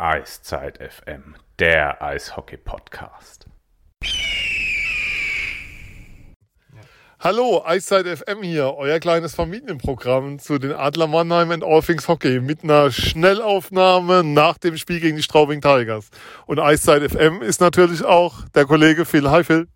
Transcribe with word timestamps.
Eiszeit 0.00 0.78
FM, 0.78 1.34
der 1.58 2.00
Eishockey-Podcast. 2.00 3.46
Hallo, 7.18 7.64
Eiszeit 7.66 8.06
FM 8.06 8.44
hier, 8.44 8.74
euer 8.76 9.00
kleines 9.00 9.34
Familienprogramm 9.34 10.38
zu 10.38 10.60
den 10.60 10.70
Adler 10.70 11.08
Mannheim 11.08 11.50
and 11.50 11.64
All 11.64 11.82
Things 11.82 12.06
Hockey 12.06 12.38
mit 12.38 12.62
einer 12.62 12.92
Schnellaufnahme 12.92 14.22
nach 14.22 14.56
dem 14.58 14.76
Spiel 14.76 15.00
gegen 15.00 15.16
die 15.16 15.24
Straubing 15.24 15.60
Tigers. 15.60 16.10
Und 16.46 16.60
Eiszeit 16.60 17.02
FM 17.02 17.42
ist 17.42 17.60
natürlich 17.60 18.04
auch 18.04 18.46
der 18.54 18.66
Kollege 18.66 19.04
Phil. 19.04 19.28
Hi 19.28 19.42
Phil. 19.42 19.66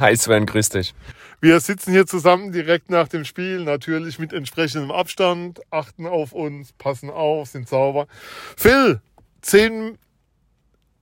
Hi 0.00 0.16
Sven, 0.16 0.44
grüß 0.44 0.70
dich. 0.70 0.92
Wir 1.40 1.60
sitzen 1.60 1.92
hier 1.92 2.06
zusammen 2.08 2.50
direkt 2.50 2.90
nach 2.90 3.06
dem 3.06 3.24
Spiel, 3.24 3.62
natürlich 3.62 4.18
mit 4.18 4.32
entsprechendem 4.32 4.90
Abstand, 4.90 5.60
achten 5.70 6.08
auf 6.08 6.32
uns, 6.32 6.72
passen 6.72 7.10
auf, 7.10 7.46
sind 7.46 7.68
sauber. 7.68 8.08
Phil, 8.56 9.00
10, 9.42 9.98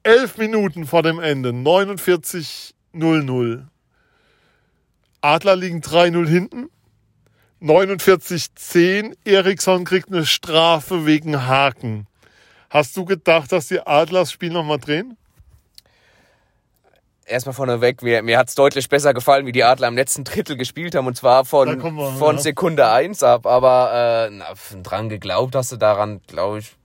11 0.03 0.39
Minuten 0.39 0.87
vor 0.87 1.03
dem 1.03 1.19
Ende, 1.19 1.51
49-0-0. 1.51 3.67
Adler 5.21 5.57
liegen 5.57 5.81
3-0 5.81 6.29
hinten. 6.29 6.71
49-10. 7.61 9.17
Eriksson 9.25 9.85
kriegt 9.85 10.09
eine 10.09 10.27
Strafe 10.27 11.07
wegen 11.07 11.47
Haken. 11.47 12.07
Hast 12.71 12.97
du 12.97 13.05
gedacht, 13.05 13.53
dass 13.53 13.69
die 13.69 13.81
Adler 13.81 14.21
das 14.21 14.33
Spiel 14.33 14.51
nochmal 14.51 14.79
drehen? 14.79 15.17
Erstmal 17.25 17.55
vorneweg, 17.55 18.03
mir, 18.03 18.23
mir 18.23 18.39
hat 18.39 18.49
es 18.49 18.55
deutlich 18.55 18.89
besser 18.89 19.13
gefallen, 19.13 19.47
wie 19.47 19.53
die 19.53 19.65
Adler 19.65 19.89
im 19.89 19.97
letzten 19.97 20.23
Drittel 20.23 20.57
gespielt 20.57 20.95
haben. 20.95 21.09
Und 21.09 21.17
zwar 21.17 21.45
von, 21.45 21.83
wir, 21.83 22.13
von 22.19 22.37
ja. 22.37 22.43
Sekunde 22.43 22.89
1 22.89 23.23
ab. 23.25 23.47
Aber 23.47 24.29
äh, 24.29 24.31
na, 24.31 24.47
dran 24.83 25.09
geglaubt 25.09 25.57
hast 25.57 25.73
du 25.73 25.77
daran, 25.77 26.21
glaube 26.29 26.61
ich, 26.61 26.77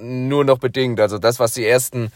nur 0.00 0.44
noch 0.44 0.58
bedingt. 0.58 1.00
Also 1.00 1.18
das, 1.18 1.38
was 1.38 1.54
die 1.54 1.66
ersten 1.66 2.10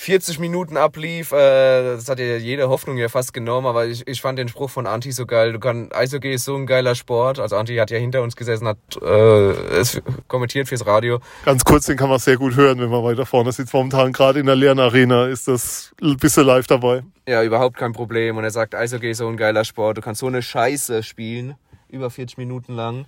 40 0.00 0.38
Minuten 0.38 0.76
ablief, 0.76 1.32
äh, 1.32 1.96
das 1.96 2.08
hat 2.08 2.20
ja 2.20 2.36
jede 2.36 2.68
Hoffnung 2.68 2.98
ja 2.98 3.08
fast 3.08 3.34
genommen, 3.34 3.66
aber 3.66 3.86
ich, 3.86 4.06
ich 4.06 4.20
fand 4.20 4.38
den 4.38 4.46
Spruch 4.46 4.70
von 4.70 4.86
Anti 4.86 5.10
so 5.10 5.26
geil. 5.26 5.52
Du 5.52 5.58
kannst, 5.58 5.92
Eishockey 5.92 6.32
ist 6.34 6.44
so 6.44 6.54
ein 6.54 6.66
geiler 6.66 6.94
Sport. 6.94 7.40
Also 7.40 7.56
Anti 7.56 7.74
hat 7.74 7.90
ja 7.90 7.98
hinter 7.98 8.22
uns 8.22 8.36
gesessen, 8.36 8.68
hat 8.68 8.78
äh, 9.02 9.50
es 9.80 10.00
kommentiert 10.28 10.68
fürs 10.68 10.86
Radio. 10.86 11.18
Ganz 11.44 11.64
kurz, 11.64 11.86
den 11.86 11.96
kann 11.96 12.08
man 12.08 12.20
sehr 12.20 12.36
gut 12.36 12.54
hören, 12.54 12.78
wenn 12.78 12.90
man 12.90 13.02
weiter 13.02 13.26
vorne 13.26 13.50
sitzt. 13.50 13.74
Momentan 13.74 14.12
gerade 14.12 14.38
in 14.38 14.46
der 14.46 14.54
leeren 14.54 14.78
Arena 14.78 15.26
ist 15.26 15.48
das 15.48 15.92
ein 16.00 16.16
bisschen 16.16 16.46
live 16.46 16.68
dabei. 16.68 17.02
Ja, 17.26 17.42
überhaupt 17.42 17.76
kein 17.76 17.92
Problem. 17.92 18.36
Und 18.36 18.44
er 18.44 18.52
sagt, 18.52 18.76
Eishockey 18.76 19.10
ist 19.10 19.18
so 19.18 19.26
ein 19.26 19.36
geiler 19.36 19.64
Sport. 19.64 19.96
Du 19.98 20.00
kannst 20.00 20.20
so 20.20 20.28
eine 20.28 20.42
Scheiße 20.42 21.02
spielen, 21.02 21.56
über 21.88 22.08
40 22.08 22.38
Minuten 22.38 22.76
lang. 22.76 23.06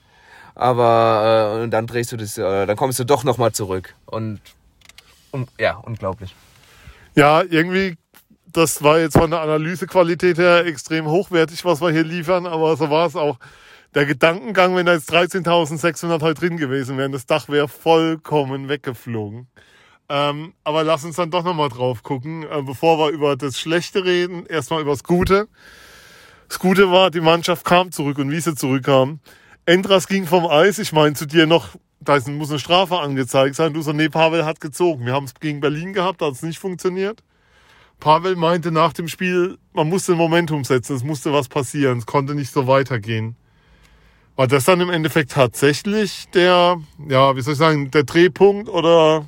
Aber 0.54 1.62
äh, 1.64 1.68
dann 1.68 1.86
drehst 1.86 2.12
du 2.12 2.16
das, 2.16 2.38
äh, 2.38 2.66
dann 2.66 2.76
kommst 2.76 2.98
du 2.98 3.04
doch 3.04 3.24
nochmal 3.24 3.52
zurück. 3.52 3.94
Und, 4.06 4.40
und 5.30 5.48
ja, 5.58 5.76
unglaublich. 5.76 6.34
Ja, 7.14 7.42
irgendwie, 7.42 7.96
das 8.46 8.82
war 8.82 8.98
jetzt 8.98 9.16
von 9.16 9.30
der 9.30 9.40
Analysequalität 9.40 10.38
her 10.38 10.66
extrem 10.66 11.06
hochwertig, 11.06 11.64
was 11.64 11.80
wir 11.80 11.90
hier 11.90 12.04
liefern, 12.04 12.46
aber 12.46 12.76
so 12.76 12.90
war 12.90 13.06
es 13.06 13.16
auch. 13.16 13.38
Der 13.94 14.06
Gedankengang, 14.06 14.76
wenn 14.76 14.86
da 14.86 14.92
jetzt 14.92 15.12
13.600 15.12 16.22
halt 16.22 16.40
drin 16.40 16.56
gewesen 16.56 16.96
wären, 16.96 17.10
das 17.10 17.26
Dach 17.26 17.48
wäre 17.48 17.66
vollkommen 17.66 18.68
weggeflogen. 18.68 19.48
Ähm, 20.08 20.54
aber 20.62 20.84
lass 20.84 21.04
uns 21.04 21.16
dann 21.16 21.30
doch 21.30 21.44
nochmal 21.44 21.68
drauf 21.68 22.02
gucken, 22.02 22.44
äh, 22.44 22.62
bevor 22.62 22.98
wir 22.98 23.10
über 23.10 23.36
das 23.36 23.58
Schlechte 23.58 24.04
reden, 24.04 24.46
erstmal 24.46 24.80
über 24.80 24.92
das 24.92 25.02
Gute. 25.02 25.48
Das 26.48 26.58
Gute 26.58 26.90
war, 26.90 27.12
die 27.12 27.20
Mannschaft 27.20 27.64
kam 27.64 27.92
zurück 27.92 28.18
und 28.18 28.30
wie 28.30 28.40
sie 28.40 28.56
zurückkam. 28.56 29.20
Endras 29.70 30.08
ging 30.08 30.26
vom 30.26 30.46
Eis, 30.46 30.80
ich 30.80 30.92
meine 30.92 31.14
zu 31.14 31.26
dir 31.26 31.46
noch 31.46 31.76
da 32.00 32.18
muss 32.28 32.50
eine 32.50 32.58
Strafe 32.58 32.98
angezeigt 32.98 33.54
sein. 33.54 33.72
Du 33.72 33.82
so, 33.82 33.92
nee, 33.92 34.08
Pavel 34.08 34.44
hat 34.44 34.60
gezogen. 34.60 35.04
Wir 35.06 35.12
haben 35.12 35.26
es 35.26 35.34
gegen 35.34 35.60
Berlin 35.60 35.92
gehabt, 35.92 36.22
da 36.22 36.26
hat 36.26 36.32
es 36.32 36.42
nicht 36.42 36.58
funktioniert. 36.58 37.22
Pavel 38.00 38.34
meinte 38.34 38.72
nach 38.72 38.94
dem 38.94 39.06
Spiel, 39.06 39.58
man 39.74 39.88
musste 39.88 40.14
Momentum 40.14 40.64
setzen, 40.64 40.96
es 40.96 41.04
musste 41.04 41.32
was 41.32 41.48
passieren, 41.48 41.98
es 41.98 42.06
konnte 42.06 42.34
nicht 42.34 42.50
so 42.50 42.66
weitergehen. 42.66 43.36
War 44.34 44.48
das 44.48 44.64
dann 44.64 44.80
im 44.80 44.90
Endeffekt 44.90 45.32
tatsächlich 45.32 46.26
der, 46.34 46.80
ja, 47.08 47.36
wie 47.36 47.42
soll 47.42 47.52
ich 47.52 47.58
sagen, 47.58 47.90
der 47.90 48.04
Drehpunkt 48.04 48.68
oder? 48.68 49.26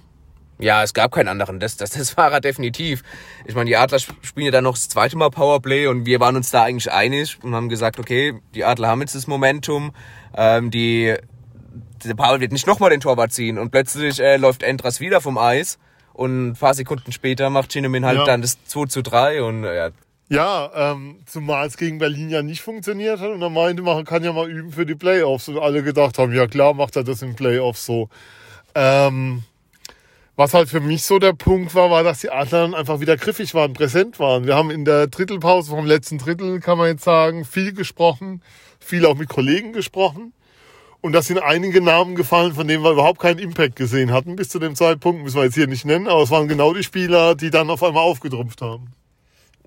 Ja, 0.58 0.82
es 0.82 0.94
gab 0.94 1.12
keinen 1.12 1.28
anderen. 1.28 1.58
Das, 1.58 1.76
das, 1.76 1.90
das 1.90 2.16
war 2.16 2.30
er 2.30 2.40
definitiv. 2.40 3.02
Ich 3.46 3.54
meine, 3.54 3.66
die 3.66 3.76
Adler 3.76 3.98
spielen 3.98 4.46
ja 4.46 4.52
dann 4.52 4.64
noch 4.64 4.74
das 4.74 4.88
zweite 4.88 5.16
Mal 5.16 5.30
Powerplay 5.30 5.86
und 5.88 6.06
wir 6.06 6.20
waren 6.20 6.36
uns 6.36 6.50
da 6.50 6.62
eigentlich 6.62 6.92
einig 6.92 7.38
und 7.42 7.54
haben 7.54 7.68
gesagt, 7.68 7.98
okay, 7.98 8.34
die 8.54 8.64
Adler 8.64 8.88
haben 8.88 9.00
jetzt 9.00 9.14
das 9.14 9.26
Momentum. 9.26 9.92
Ähm, 10.34 10.70
die 10.70 11.16
der 12.04 12.14
Paul 12.14 12.40
wird 12.40 12.52
nicht 12.52 12.66
nochmal 12.66 12.90
den 12.90 13.00
Torwart 13.00 13.32
ziehen 13.32 13.58
und 13.58 13.70
plötzlich 13.70 14.20
äh, 14.20 14.36
läuft 14.36 14.62
Endras 14.62 15.00
wieder 15.00 15.20
vom 15.20 15.38
Eis 15.38 15.78
und 16.12 16.48
ein 16.48 16.52
paar 16.54 16.74
Sekunden 16.74 17.12
später 17.12 17.50
macht 17.50 17.72
Chinemin 17.72 18.04
halt 18.04 18.18
ja. 18.18 18.24
dann 18.24 18.42
das 18.42 18.62
2 18.64 18.86
zu 18.86 19.02
3 19.02 19.42
und 19.42 19.64
äh, 19.64 19.76
ja. 19.76 19.90
Ja, 20.28 20.70
ähm, 20.74 21.18
zumal 21.26 21.66
es 21.66 21.76
gegen 21.76 21.98
Berlin 21.98 22.30
ja 22.30 22.42
nicht 22.42 22.62
funktioniert 22.62 23.20
hat 23.20 23.30
und 23.30 23.42
er 23.42 23.50
meinte, 23.50 23.82
man 23.82 24.04
kann 24.04 24.24
ja 24.24 24.32
mal 24.32 24.50
üben 24.50 24.72
für 24.72 24.86
die 24.86 24.94
Playoffs 24.94 25.48
und 25.48 25.58
alle 25.58 25.82
gedacht 25.82 26.16
haben, 26.18 26.32
ja 26.32 26.46
klar 26.46 26.72
macht 26.72 26.96
er 26.96 27.04
das 27.04 27.20
in 27.20 27.36
Playoffs 27.36 27.84
so. 27.84 28.08
Ähm, 28.74 29.42
was 30.36 30.54
halt 30.54 30.68
für 30.68 30.80
mich 30.80 31.04
so 31.04 31.18
der 31.18 31.34
Punkt 31.34 31.74
war, 31.74 31.90
war, 31.90 32.02
dass 32.02 32.20
die 32.20 32.30
Adler 32.30 32.62
dann 32.62 32.74
einfach 32.74 33.00
wieder 33.00 33.16
griffig 33.16 33.54
waren, 33.54 33.74
präsent 33.74 34.18
waren. 34.18 34.46
Wir 34.46 34.56
haben 34.56 34.70
in 34.70 34.84
der 34.84 35.06
Drittelpause 35.06 35.70
vom 35.70 35.84
letzten 35.84 36.18
Drittel, 36.18 36.60
kann 36.60 36.78
man 36.78 36.88
jetzt 36.88 37.04
sagen, 37.04 37.44
viel 37.44 37.72
gesprochen, 37.72 38.42
viel 38.80 39.04
auch 39.04 39.16
mit 39.16 39.28
Kollegen 39.28 39.72
gesprochen. 39.72 40.32
Und 41.02 41.12
das 41.12 41.26
sind 41.26 41.38
einige 41.38 41.80
Namen 41.80 42.14
gefallen, 42.14 42.54
von 42.54 42.68
denen 42.68 42.84
wir 42.84 42.92
überhaupt 42.92 43.18
keinen 43.18 43.40
Impact 43.40 43.74
gesehen 43.74 44.12
hatten 44.12 44.36
bis 44.36 44.48
zu 44.48 44.60
dem 44.60 44.76
Zeitpunkt. 44.76 45.24
Müssen 45.24 45.36
wir 45.36 45.44
jetzt 45.44 45.56
hier 45.56 45.66
nicht 45.66 45.84
nennen, 45.84 46.06
aber 46.06 46.22
es 46.22 46.30
waren 46.30 46.46
genau 46.46 46.72
die 46.72 46.84
Spieler, 46.84 47.34
die 47.34 47.50
dann 47.50 47.70
auf 47.70 47.82
einmal 47.82 48.04
aufgetrumpft 48.04 48.62
haben. 48.62 48.92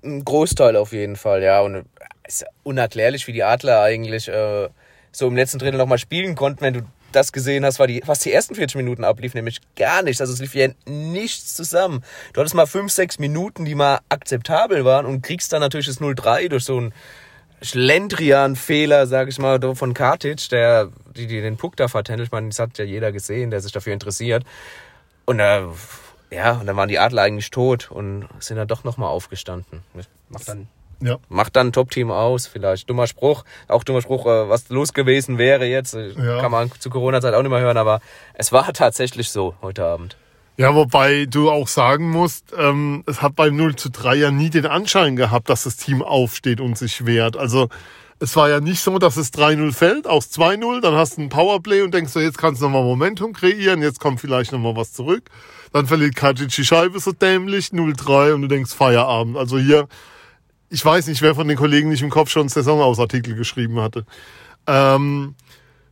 Ein 0.02 0.24
Großteil 0.24 0.76
auf 0.76 0.92
jeden 0.92 1.16
Fall, 1.16 1.42
ja. 1.42 1.60
Und 1.60 1.84
es 2.22 2.40
ist 2.40 2.46
unerklärlich, 2.62 3.26
wie 3.26 3.32
die 3.32 3.44
Adler 3.44 3.82
eigentlich 3.82 4.28
äh, 4.28 4.68
so 5.12 5.28
im 5.28 5.36
letzten 5.36 5.58
Drittel 5.58 5.76
nochmal 5.76 5.98
spielen 5.98 6.36
konnten, 6.36 6.62
wenn 6.62 6.74
du 6.74 6.80
das 7.12 7.32
gesehen 7.32 7.64
hast, 7.64 7.78
war 7.78 7.86
die, 7.86 8.02
was 8.06 8.20
die 8.20 8.32
ersten 8.32 8.54
40 8.54 8.76
Minuten 8.76 9.04
ablief, 9.04 9.34
nämlich 9.34 9.60
gar 9.76 10.02
nichts. 10.02 10.20
Also 10.20 10.32
es 10.32 10.40
lief 10.40 10.54
ja 10.54 10.68
nichts 10.86 11.54
zusammen. 11.54 12.02
Du 12.32 12.40
hattest 12.40 12.54
mal 12.54 12.66
5, 12.66 12.92
6 12.92 13.18
Minuten, 13.18 13.64
die 13.64 13.74
mal 13.74 14.00
akzeptabel 14.08 14.84
waren 14.84 15.06
und 15.06 15.22
kriegst 15.22 15.52
dann 15.52 15.60
natürlich 15.60 15.86
das 15.86 16.00
0-3 16.00 16.48
durch 16.48 16.64
so 16.64 16.80
ein 16.80 16.94
Schlendrian-Fehler, 17.62 19.06
sag 19.06 19.28
ich 19.28 19.38
mal, 19.38 19.60
von 19.74 19.94
Kartic, 19.94 20.48
der 20.50 20.90
die, 21.16 21.26
die 21.26 21.40
den 21.40 21.56
Puck 21.56 21.76
da 21.76 21.88
vertändelt. 21.88 22.28
Ich 22.28 22.32
meine, 22.32 22.48
das 22.48 22.58
hat 22.58 22.76
ja 22.78 22.84
jeder 22.84 23.12
gesehen, 23.12 23.50
der 23.50 23.60
sich 23.60 23.72
dafür 23.72 23.92
interessiert. 23.92 24.44
Und 25.24 25.40
äh, 25.40 25.62
ja, 26.30 26.52
und 26.52 26.66
dann 26.66 26.76
waren 26.76 26.88
die 26.88 26.98
Adler 26.98 27.22
eigentlich 27.22 27.50
tot 27.50 27.90
und 27.90 28.28
sind 28.40 28.56
dann 28.56 28.68
doch 28.68 28.84
nochmal 28.84 29.08
aufgestanden. 29.08 29.82
Macht 30.28 30.48
dann, 30.48 30.68
ja. 31.00 31.18
macht 31.28 31.56
dann 31.56 31.68
ein 31.68 31.72
Top-Team 31.72 32.10
aus, 32.10 32.46
vielleicht. 32.46 32.88
Dummer 32.88 33.06
Spruch, 33.06 33.44
auch 33.68 33.84
dummer 33.84 34.02
Spruch, 34.02 34.26
äh, 34.26 34.48
was 34.48 34.68
los 34.68 34.92
gewesen 34.92 35.38
wäre 35.38 35.66
jetzt. 35.66 35.94
Ja. 35.94 36.40
Kann 36.40 36.50
man 36.50 36.70
zu 36.78 36.90
Corona-Zeit 36.90 37.34
auch 37.34 37.42
nicht 37.42 37.50
mehr 37.50 37.60
hören, 37.60 37.76
aber 37.76 38.00
es 38.34 38.52
war 38.52 38.72
tatsächlich 38.72 39.30
so 39.30 39.54
heute 39.62 39.84
Abend. 39.84 40.16
Ja, 40.58 40.74
wobei 40.74 41.26
du 41.26 41.50
auch 41.50 41.68
sagen 41.68 42.10
musst, 42.10 42.54
ähm, 42.58 43.04
es 43.06 43.20
hat 43.20 43.36
beim 43.36 43.56
0 43.56 43.76
zu 43.76 43.90
3 43.90 44.14
ja 44.14 44.30
nie 44.30 44.48
den 44.48 44.64
Anschein 44.64 45.14
gehabt, 45.14 45.50
dass 45.50 45.64
das 45.64 45.76
Team 45.76 46.02
aufsteht 46.02 46.60
und 46.60 46.78
sich 46.78 47.04
wehrt. 47.04 47.36
Also 47.36 47.68
es 48.18 48.34
war 48.36 48.48
ja 48.48 48.60
nicht 48.60 48.80
so, 48.80 48.98
dass 48.98 49.18
es 49.18 49.32
3-0 49.34 49.74
fällt 49.74 50.06
aus 50.06 50.30
2-0, 50.30 50.80
dann 50.80 50.94
hast 50.94 51.18
du 51.18 51.22
ein 51.22 51.28
Powerplay 51.28 51.82
und 51.82 51.92
denkst 51.92 52.12
so, 52.12 52.20
jetzt 52.20 52.38
kannst 52.38 52.62
du 52.62 52.66
nochmal 52.66 52.84
Momentum 52.84 53.34
kreieren, 53.34 53.82
jetzt 53.82 54.00
kommt 54.00 54.20
vielleicht 54.20 54.52
nochmal 54.52 54.74
was 54.76 54.92
zurück. 54.92 55.28
Dann 55.72 55.86
verliert 55.86 56.16
Kajic 56.16 56.48
die 56.48 56.64
Scheibe 56.64 56.98
so 57.00 57.12
dämlich, 57.12 57.66
0-3 57.66 58.32
und 58.32 58.42
du 58.42 58.48
denkst 58.48 58.72
Feierabend. 58.72 59.36
Also 59.36 59.58
hier, 59.58 59.88
ich 60.68 60.84
weiß 60.84 61.06
nicht, 61.06 61.22
wer 61.22 61.34
von 61.34 61.48
den 61.48 61.56
Kollegen 61.56 61.88
nicht 61.88 62.02
im 62.02 62.10
Kopf 62.10 62.30
schon 62.30 62.48
Saisonausartikel 62.48 63.34
geschrieben 63.34 63.80
hatte. 63.80 64.04
Ähm, 64.66 65.34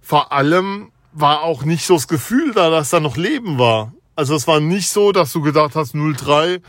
vor 0.00 0.32
allem 0.32 0.90
war 1.12 1.42
auch 1.42 1.64
nicht 1.64 1.84
so 1.86 1.94
das 1.94 2.08
Gefühl 2.08 2.52
da, 2.52 2.70
dass 2.70 2.90
da 2.90 3.00
noch 3.00 3.16
Leben 3.16 3.58
war. 3.58 3.92
Also 4.16 4.34
es 4.34 4.46
war 4.46 4.60
nicht 4.60 4.88
so, 4.88 5.12
dass 5.12 5.32
du 5.32 5.40
gedacht 5.40 5.74
hast, 5.76 5.94
0-3, 5.94 6.60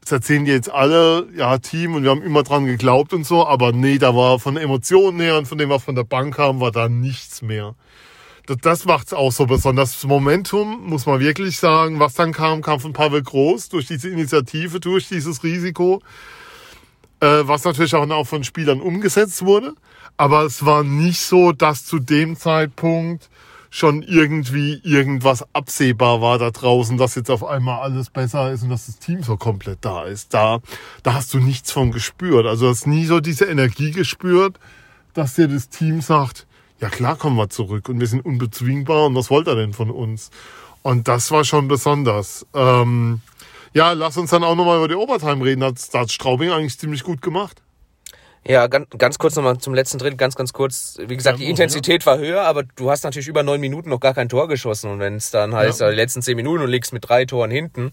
das 0.00 0.12
erzählen 0.12 0.44
die 0.44 0.50
jetzt 0.50 0.70
alle, 0.70 1.28
ja, 1.34 1.58
Team 1.58 1.94
und 1.94 2.02
wir 2.02 2.10
haben 2.10 2.22
immer 2.22 2.42
dran 2.42 2.66
geglaubt 2.66 3.12
und 3.12 3.24
so, 3.24 3.46
aber 3.46 3.72
nee, 3.72 3.98
da 3.98 4.14
war 4.14 4.38
von 4.38 4.56
Emotionen 4.56 5.20
her 5.20 5.38
und 5.38 5.46
von 5.46 5.58
dem, 5.58 5.70
was 5.70 5.82
von 5.82 5.94
der 5.94 6.04
Bank 6.04 6.36
kam, 6.36 6.60
war 6.60 6.72
da 6.72 6.88
nichts 6.88 7.40
mehr. 7.40 7.74
Das, 8.46 8.58
das 8.60 8.84
macht's 8.84 9.14
auch 9.14 9.32
so 9.32 9.46
besonders. 9.46 9.92
Das 9.92 10.04
Momentum, 10.04 10.86
muss 10.86 11.06
man 11.06 11.20
wirklich 11.20 11.58
sagen, 11.58 12.00
was 12.00 12.14
dann 12.14 12.32
kam, 12.32 12.60
kam 12.60 12.80
von 12.80 12.92
Pavel 12.92 13.22
Groß 13.22 13.70
durch 13.70 13.86
diese 13.86 14.10
Initiative, 14.10 14.80
durch 14.80 15.08
dieses 15.08 15.42
Risiko, 15.42 16.02
was 17.24 17.64
natürlich 17.64 17.94
auch 17.94 18.26
von 18.26 18.44
Spielern 18.44 18.80
umgesetzt 18.80 19.44
wurde. 19.44 19.74
Aber 20.16 20.42
es 20.42 20.64
war 20.64 20.84
nicht 20.84 21.20
so, 21.20 21.52
dass 21.52 21.84
zu 21.84 21.98
dem 21.98 22.36
Zeitpunkt 22.36 23.28
schon 23.74 24.02
irgendwie 24.02 24.80
irgendwas 24.84 25.44
absehbar 25.52 26.20
war 26.20 26.38
da 26.38 26.52
draußen, 26.52 26.96
dass 26.96 27.16
jetzt 27.16 27.30
auf 27.30 27.42
einmal 27.42 27.80
alles 27.80 28.08
besser 28.08 28.52
ist 28.52 28.62
und 28.62 28.68
dass 28.68 28.86
das 28.86 29.00
Team 29.00 29.24
so 29.24 29.36
komplett 29.36 29.78
da 29.80 30.04
ist. 30.04 30.32
Da, 30.32 30.60
da 31.02 31.14
hast 31.14 31.34
du 31.34 31.40
nichts 31.40 31.72
von 31.72 31.90
gespürt. 31.90 32.46
Also 32.46 32.68
hast 32.68 32.86
nie 32.86 33.04
so 33.04 33.18
diese 33.18 33.46
Energie 33.46 33.90
gespürt, 33.90 34.60
dass 35.12 35.34
dir 35.34 35.48
das 35.48 35.70
Team 35.70 36.02
sagt, 36.02 36.46
ja 36.80 36.88
klar 36.88 37.16
kommen 37.16 37.36
wir 37.36 37.50
zurück 37.50 37.88
und 37.88 37.98
wir 37.98 38.06
sind 38.06 38.24
unbezwingbar 38.24 39.06
und 39.06 39.16
was 39.16 39.28
wollt 39.28 39.48
er 39.48 39.56
denn 39.56 39.72
von 39.72 39.90
uns? 39.90 40.30
Und 40.82 41.08
das 41.08 41.32
war 41.32 41.42
schon 41.44 41.66
besonders. 41.66 42.46
Ähm, 42.54 43.22
Ja, 43.74 43.92
lass 43.92 44.16
uns 44.16 44.30
dann 44.30 44.44
auch 44.44 44.54
nochmal 44.54 44.78
über 44.78 44.88
die 44.88 44.94
Overtime 44.94 45.44
reden. 45.44 45.60
Das, 45.60 45.90
das 45.90 46.00
hat 46.00 46.12
Straubing 46.12 46.50
eigentlich 46.50 46.78
ziemlich 46.78 47.02
gut 47.02 47.20
gemacht. 47.20 47.60
Ja, 48.46 48.66
ganz, 48.66 48.86
ganz 48.96 49.18
kurz 49.18 49.36
nochmal 49.36 49.58
zum 49.58 49.74
letzten 49.74 49.98
Drittel, 49.98 50.16
ganz, 50.16 50.36
ganz 50.36 50.52
kurz. 50.52 50.98
Wie 51.00 51.16
gesagt, 51.16 51.38
ja, 51.38 51.44
die 51.44 51.50
Intensität 51.50 52.02
ja. 52.02 52.06
war 52.06 52.18
höher, 52.18 52.42
aber 52.42 52.62
du 52.62 52.90
hast 52.90 53.02
natürlich 53.02 53.26
über 53.26 53.42
neun 53.42 53.60
Minuten 53.60 53.88
noch 53.88 54.00
gar 54.00 54.14
kein 54.14 54.28
Tor 54.28 54.48
geschossen. 54.48 54.90
Und 54.90 55.00
wenn 55.00 55.16
es 55.16 55.30
dann 55.30 55.54
heißt, 55.54 55.80
ja. 55.80 55.90
die 55.90 55.96
letzten 55.96 56.22
zehn 56.22 56.36
Minuten 56.36 56.62
und 56.62 56.70
liegst 56.70 56.92
mit 56.92 57.08
drei 57.08 57.24
Toren 57.24 57.50
hinten, 57.50 57.92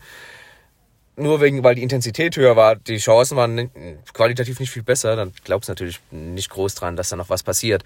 nur 1.15 1.41
wegen, 1.41 1.63
weil 1.63 1.75
die 1.75 1.83
Intensität 1.83 2.35
höher 2.37 2.55
war, 2.55 2.75
die 2.75 2.97
Chancen 2.97 3.37
waren 3.37 3.69
qualitativ 4.13 4.59
nicht 4.59 4.71
viel 4.71 4.83
besser, 4.83 5.15
dann 5.15 5.33
glaubst 5.43 5.69
du 5.69 5.71
natürlich 5.71 5.99
nicht 6.11 6.49
groß 6.49 6.75
dran, 6.75 6.95
dass 6.95 7.09
da 7.09 7.15
noch 7.15 7.29
was 7.29 7.43
passiert. 7.43 7.83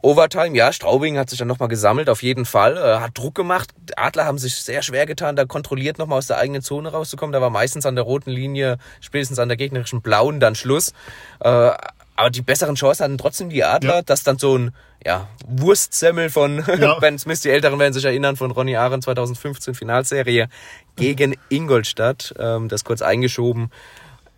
Overtime, 0.00 0.56
ja, 0.56 0.72
Straubing 0.72 1.18
hat 1.18 1.28
sich 1.28 1.38
dann 1.38 1.48
nochmal 1.48 1.68
gesammelt, 1.68 2.08
auf 2.08 2.22
jeden 2.22 2.44
Fall, 2.44 2.76
äh, 2.76 3.00
hat 3.00 3.18
Druck 3.18 3.34
gemacht. 3.34 3.70
Adler 3.96 4.26
haben 4.26 4.38
sich 4.38 4.54
sehr 4.54 4.82
schwer 4.82 5.06
getan, 5.06 5.34
da 5.34 5.44
kontrolliert 5.44 5.98
nochmal 5.98 6.18
aus 6.18 6.28
der 6.28 6.38
eigenen 6.38 6.62
Zone 6.62 6.90
rauszukommen. 6.90 7.32
Da 7.32 7.40
war 7.40 7.50
meistens 7.50 7.84
an 7.84 7.96
der 7.96 8.04
roten 8.04 8.30
Linie, 8.30 8.78
spätestens 9.00 9.38
an 9.38 9.48
der 9.48 9.56
gegnerischen 9.56 10.00
blauen 10.00 10.38
dann 10.38 10.54
Schluss. 10.54 10.92
Äh, 11.40 11.72
aber 12.18 12.30
die 12.30 12.42
besseren 12.42 12.74
Chancen 12.74 13.04
hatten 13.04 13.18
trotzdem 13.18 13.48
die 13.48 13.62
Adler, 13.62 13.96
ja. 13.96 14.02
dass 14.02 14.24
dann 14.24 14.38
so 14.38 14.56
ein 14.56 14.74
ja, 15.04 15.28
Wurstsemmel 15.46 16.30
von 16.30 16.64
ja. 16.78 16.98
Ben 17.00 17.18
Smith, 17.18 17.40
die 17.42 17.50
Älteren 17.50 17.78
werden 17.78 17.92
sich 17.92 18.04
erinnern, 18.04 18.36
von 18.36 18.50
Ronny 18.50 18.76
Ahren 18.76 19.02
2015 19.02 19.74
Finalserie 19.74 20.48
gegen 20.96 21.36
Ingolstadt, 21.48 22.34
ähm, 22.38 22.68
das 22.68 22.84
kurz 22.84 23.02
eingeschoben. 23.02 23.70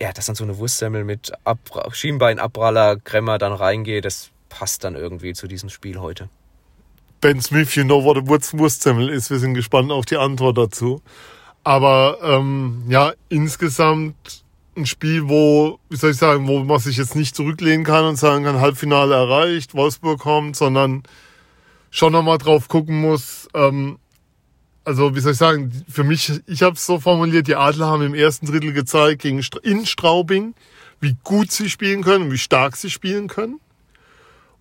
Ja, 0.01 0.13
dass 0.13 0.27
dann 0.27 0.35
so 0.35 0.45
eine 0.45 0.59
Wurstsemmel 0.59 1.05
mit 1.05 1.33
Ab 1.45 1.59
Schienbeinabpraller, 1.93 2.97
Kremmer 2.97 3.39
dann 3.39 3.53
reingeht, 3.53 4.05
das 4.05 4.31
passt 4.51 4.85
dann 4.85 4.95
irgendwie 4.95 5.33
zu 5.33 5.49
diesem 5.49 5.71
Spiel 5.71 5.99
heute. 5.99 6.29
Ben 7.23 7.41
Smith, 7.41 7.75
you 7.75 7.85
know 7.85 8.05
what 8.05 8.19
a 8.19 8.27
Wurstsemmel 8.27 9.09
ist. 9.09 9.31
Wir 9.31 9.39
sind 9.39 9.55
gespannt 9.55 9.91
auf 9.91 10.05
die 10.05 10.19
Antwort 10.19 10.59
dazu. 10.59 11.03
Aber 11.65 12.19
ähm, 12.23 12.85
ja, 12.89 13.13
insgesamt 13.29 14.45
ein 14.77 14.87
Spiel, 14.87 15.29
wo, 15.29 15.79
wie 15.89 15.97
soll 15.97 16.13
ich 16.13 16.17
sagen, 16.17 16.47
wo 16.49 16.61
man 16.61 16.79
sich 16.79 16.97
jetzt 16.97 17.17
nicht 17.17 17.37
zurücklehnen 17.37 17.85
kann 17.85 18.05
und 18.05 18.17
sagen 18.17 18.45
kann, 18.45 18.61
Halbfinale 18.61 19.15
erreicht, 19.15 19.75
Wolfsburg 19.75 20.21
kommt, 20.21 20.57
sondern 20.57 21.03
schon 21.91 22.13
nochmal 22.13 22.39
drauf 22.39 22.69
gucken 22.69 23.01
muss. 23.01 23.49
Ähm, 23.53 23.99
also 24.85 25.15
wie 25.15 25.21
soll 25.21 25.33
ich 25.33 25.39
sagen, 25.39 25.85
für 25.89 26.05
mich, 26.05 26.41
ich 26.47 26.63
habe 26.63 26.77
es 26.77 26.87
so 26.87 26.99
formuliert, 26.99 27.47
die 27.47 27.57
Adler 27.57 27.89
haben 27.89 28.03
im 28.03 28.15
ersten 28.15 28.47
Drittel 28.47 28.73
gezeigt 28.73 29.23
gegen 29.23 29.45
in 29.63 29.87
Straubing, 29.87 30.55
wie 31.01 31.17
gut 31.23 31.51
sie 31.51 31.69
spielen 31.69 32.03
können 32.03 32.31
wie 32.31 32.39
stark 32.39 32.77
sie 32.77 32.91
spielen 32.91 33.29
können. 33.29 33.61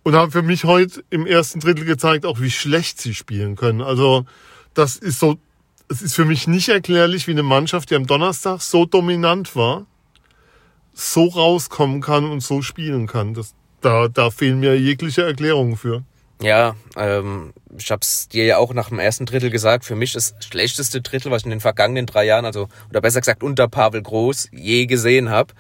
Und 0.04 0.16
haben 0.16 0.32
für 0.32 0.42
mich 0.42 0.64
heute 0.64 1.04
im 1.10 1.26
ersten 1.28 1.60
Drittel 1.60 1.86
gezeigt, 1.86 2.26
auch 2.26 2.40
wie 2.40 2.52
schlecht 2.52 3.02
sie 3.02 3.14
spielen 3.14 3.56
können. 3.56 3.82
Also 3.82 4.26
das 4.74 4.96
ist 4.96 5.20
so, 5.20 5.38
es 5.90 6.02
ist 6.02 6.16
für 6.16 6.26
mich 6.26 6.48
nicht 6.48 6.70
erklärlich, 6.70 7.28
wie 7.28 7.32
eine 7.32 7.44
Mannschaft, 7.44 7.90
die 7.90 7.96
am 7.96 8.08
Donnerstag 8.08 8.62
so 8.62 8.86
dominant 8.86 9.56
war, 9.56 9.86
so 10.94 11.26
rauskommen 11.26 12.02
kann 12.02 12.26
und 12.26 12.42
so 12.42 12.62
spielen 12.62 13.08
kann. 13.08 13.34
Das, 13.34 13.54
da, 13.82 14.08
da 14.08 14.30
fehlen 14.30 14.60
mir 14.60 14.80
jegliche 14.80 15.24
Erklärungen 15.24 15.78
für. 15.78 16.04
Ja, 16.42 16.76
ähm, 16.96 17.54
ich 17.78 17.92
hab's 17.92 18.30
dir 18.30 18.46
ja 18.46 18.58
auch 18.58 18.74
nach 18.74 18.90
dem 18.90 19.00
ersten 19.00 19.26
Drittel 19.26 19.50
gesagt. 19.50 19.84
Für 19.84 19.96
mich 19.96 20.14
das 20.14 20.36
schlechteste 20.40 21.02
Drittel, 21.02 21.32
was 21.32 21.42
ich 21.42 21.46
in 21.46 21.52
den 21.52 21.60
vergangenen 21.60 22.06
drei 22.06 22.26
Jahren, 22.26 22.46
also 22.46 22.70
oder 22.90 23.02
besser 23.02 23.20
gesagt 23.20 23.44
unter 23.44 23.68
Pavel 23.68 24.02
Groß, 24.02 24.50
je 24.54 24.86
gesehen 24.86 25.30
habe. 25.30 25.54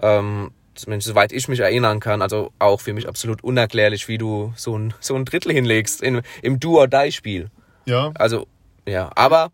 Ähm, 0.00 0.52
zumindest 0.80 1.08
soweit 1.08 1.32
ich 1.32 1.48
mich 1.48 1.60
erinnern 1.60 2.00
kann. 2.00 2.22
Also 2.22 2.52
auch 2.58 2.80
für 2.80 2.92
mich 2.92 3.08
absolut 3.08 3.42
unerklärlich, 3.42 4.08
wie 4.08 4.18
du 4.18 4.52
so 4.56 4.76
ein, 4.78 4.94
so 5.00 5.14
ein 5.14 5.24
Drittel 5.24 5.52
hinlegst 5.52 6.02
in, 6.02 6.22
im 6.42 6.60
Do-or-Die-Spiel. 6.60 7.50
Ja. 7.86 8.12
Also, 8.14 8.46
ja, 8.86 9.10
aber 9.14 9.50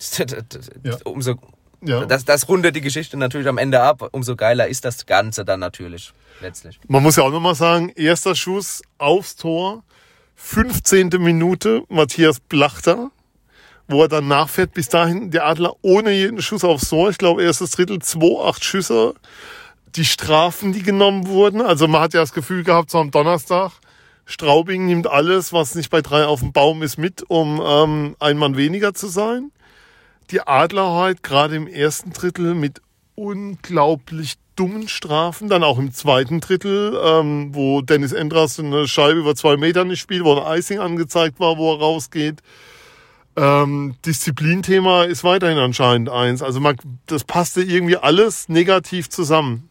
ja. 0.84 0.96
umso 1.04 1.36
ja. 1.80 2.06
Das, 2.06 2.24
das 2.24 2.48
rundet 2.48 2.74
die 2.74 2.80
Geschichte 2.80 3.16
natürlich 3.16 3.46
am 3.46 3.58
Ende 3.58 3.80
ab. 3.80 4.08
Umso 4.12 4.34
geiler 4.34 4.66
ist 4.66 4.84
das 4.84 5.06
Ganze 5.06 5.44
dann 5.44 5.60
natürlich 5.60 6.12
letztlich. 6.40 6.80
Man 6.88 7.02
muss 7.02 7.16
ja 7.16 7.22
auch 7.22 7.30
nochmal 7.30 7.54
sagen, 7.54 7.90
erster 7.90 8.34
Schuss 8.34 8.82
aufs 8.98 9.36
Tor, 9.36 9.84
15. 10.36 11.10
Minute, 11.18 11.82
Matthias 11.88 12.40
Blachter, 12.40 13.10
wo 13.86 14.02
er 14.02 14.08
dann 14.08 14.28
nachfährt. 14.28 14.74
Bis 14.74 14.88
dahin 14.88 15.30
der 15.30 15.46
Adler 15.46 15.74
ohne 15.82 16.12
jeden 16.12 16.42
Schuss 16.42 16.64
aufs 16.64 16.88
Tor. 16.88 17.10
Ich 17.10 17.18
glaube, 17.18 17.42
erstes 17.42 17.70
Drittel, 17.72 18.00
2, 18.00 18.44
8 18.48 18.64
Schüsse. 18.64 19.14
Die 19.96 20.04
Strafen, 20.04 20.72
die 20.72 20.82
genommen 20.82 21.26
wurden. 21.26 21.60
Also 21.60 21.88
man 21.88 22.02
hat 22.02 22.14
ja 22.14 22.20
das 22.20 22.32
Gefühl 22.32 22.64
gehabt, 22.64 22.90
so 22.90 22.98
am 22.98 23.10
Donnerstag, 23.10 23.72
Straubing 24.26 24.86
nimmt 24.86 25.06
alles, 25.06 25.52
was 25.52 25.74
nicht 25.74 25.90
bei 25.90 26.02
drei 26.02 26.26
auf 26.26 26.40
dem 26.40 26.52
Baum 26.52 26.82
ist, 26.82 26.98
mit, 26.98 27.24
um 27.28 27.62
ähm, 27.64 28.16
ein 28.18 28.36
Mann 28.36 28.56
weniger 28.56 28.92
zu 28.92 29.08
sein 29.08 29.50
die 30.30 30.40
Adler 30.42 30.92
heute 30.92 31.20
gerade 31.22 31.56
im 31.56 31.66
ersten 31.66 32.12
Drittel 32.12 32.54
mit 32.54 32.82
unglaublich 33.14 34.34
dummen 34.56 34.88
Strafen, 34.88 35.48
dann 35.48 35.64
auch 35.64 35.78
im 35.78 35.92
zweiten 35.92 36.40
Drittel, 36.40 36.98
ähm, 37.02 37.54
wo 37.54 37.80
Dennis 37.80 38.12
Endras 38.12 38.58
eine 38.58 38.88
Scheibe 38.88 39.20
über 39.20 39.34
zwei 39.34 39.56
Meter 39.56 39.84
nicht 39.84 40.00
spielt, 40.00 40.24
wo 40.24 40.38
ein 40.38 40.58
Icing 40.58 40.80
angezeigt 40.80 41.40
war, 41.40 41.56
wo 41.58 41.72
er 41.72 41.78
rausgeht. 41.78 42.40
Ähm, 43.36 43.94
Disziplinthema 44.04 45.04
ist 45.04 45.22
weiterhin 45.22 45.58
anscheinend 45.58 46.08
eins. 46.08 46.42
Also 46.42 46.58
man, 46.58 46.76
das 47.06 47.22
passte 47.22 47.62
irgendwie 47.62 47.96
alles 47.96 48.48
negativ 48.48 49.08
zusammen. 49.08 49.67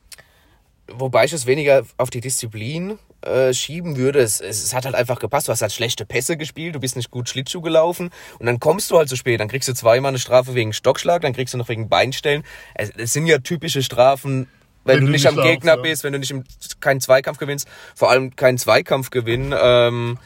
Wobei 0.94 1.26
ich 1.26 1.34
es 1.34 1.46
weniger 1.46 1.84
auf 1.98 2.10
die 2.10 2.22
Disziplin 2.22 2.98
äh, 3.22 3.54
schieben 3.54 3.98
würde. 3.98 4.20
Es, 4.20 4.40
es, 4.40 4.64
es, 4.64 4.74
hat 4.74 4.86
halt 4.86 4.96
einfach 4.96 5.20
gepasst. 5.20 5.48
Du 5.48 5.52
hast 5.52 5.62
halt 5.62 5.74
schlechte 5.74 6.06
Pässe 6.06 6.38
gespielt, 6.38 6.76
du 6.76 6.80
bist 6.80 6.96
nicht 6.96 7.12
gut 7.12 7.28
Schlittschuh 7.28 7.62
gelaufen 7.62 8.10
und 8.40 8.46
dann 8.46 8.60
kommst 8.60 8.92
du 8.92 8.98
halt 8.98 9.10
zu 9.10 9.16
spät. 9.16 9.40
Dann 9.40 9.48
kriegst 9.48 9.68
du 9.68 9.74
zweimal 9.74 10.10
eine 10.10 10.20
Strafe 10.20 10.54
wegen 10.56 10.72
Stockschlag, 10.72 11.22
dann 11.24 11.34
kriegst 11.34 11.54
du 11.54 11.58
noch 11.58 11.70
wegen 11.70 11.90
Beinstellen. 11.90 12.44
Es, 12.76 12.92
es 12.96 13.14
sind 13.14 13.26
ja 13.26 13.40
typische 13.40 13.82
Strafen, 13.84 14.48
wenn, 14.86 14.98
wenn 14.98 15.06
du, 15.08 15.12
nicht 15.12 15.28
am 15.28 15.36
Gegner 15.36 15.76
ja. 15.76 15.82
bist, 15.82 16.04
wenn 16.04 16.14
du 16.14 16.20
nicht 16.20 16.32
im, 16.32 16.44
keinen 16.80 17.02
Zweikampf 17.02 17.38
gewinnst, 17.38 17.68
vor 17.96 18.10
allem 18.10 18.36
keinen 18.36 18.58
Zweikampf 18.58 19.10
gewinnen. 19.10 19.54
Ähm, 19.60 20.20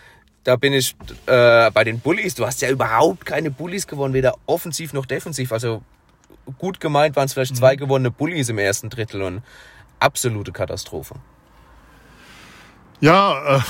da 0.44 0.56
bin 0.56 0.74
ich 0.74 0.96
äh, 1.28 1.72
bei 1.72 1.84
den 1.84 2.00
Bullies. 2.00 2.36
Du 2.36 2.46
hast 2.46 2.62
ja 2.62 2.70
überhaupt 2.70 3.26
keine 3.26 3.52
Bullies 3.52 3.88
gewonnen, 3.88 4.14
weder 4.14 4.36
offensiv 4.48 4.94
noch 4.94 5.06
defensiv. 5.06 5.52
Also 5.52 5.82
gut 6.58 6.80
gemeint 6.80 7.16
waren 7.16 7.26
es 7.26 7.34
vielleicht 7.34 7.54
mhm. 7.54 7.58
zwei 7.58 7.76
gewonnene 7.76 8.12
Bullies 8.12 8.50
im 8.50 8.58
ersten 8.58 8.90
Drittel 8.90 9.22
und 9.22 9.44
absolute 10.02 10.52
Katastrophe. 10.52 11.16
Ja, 13.02 13.58
äh, 13.58 13.62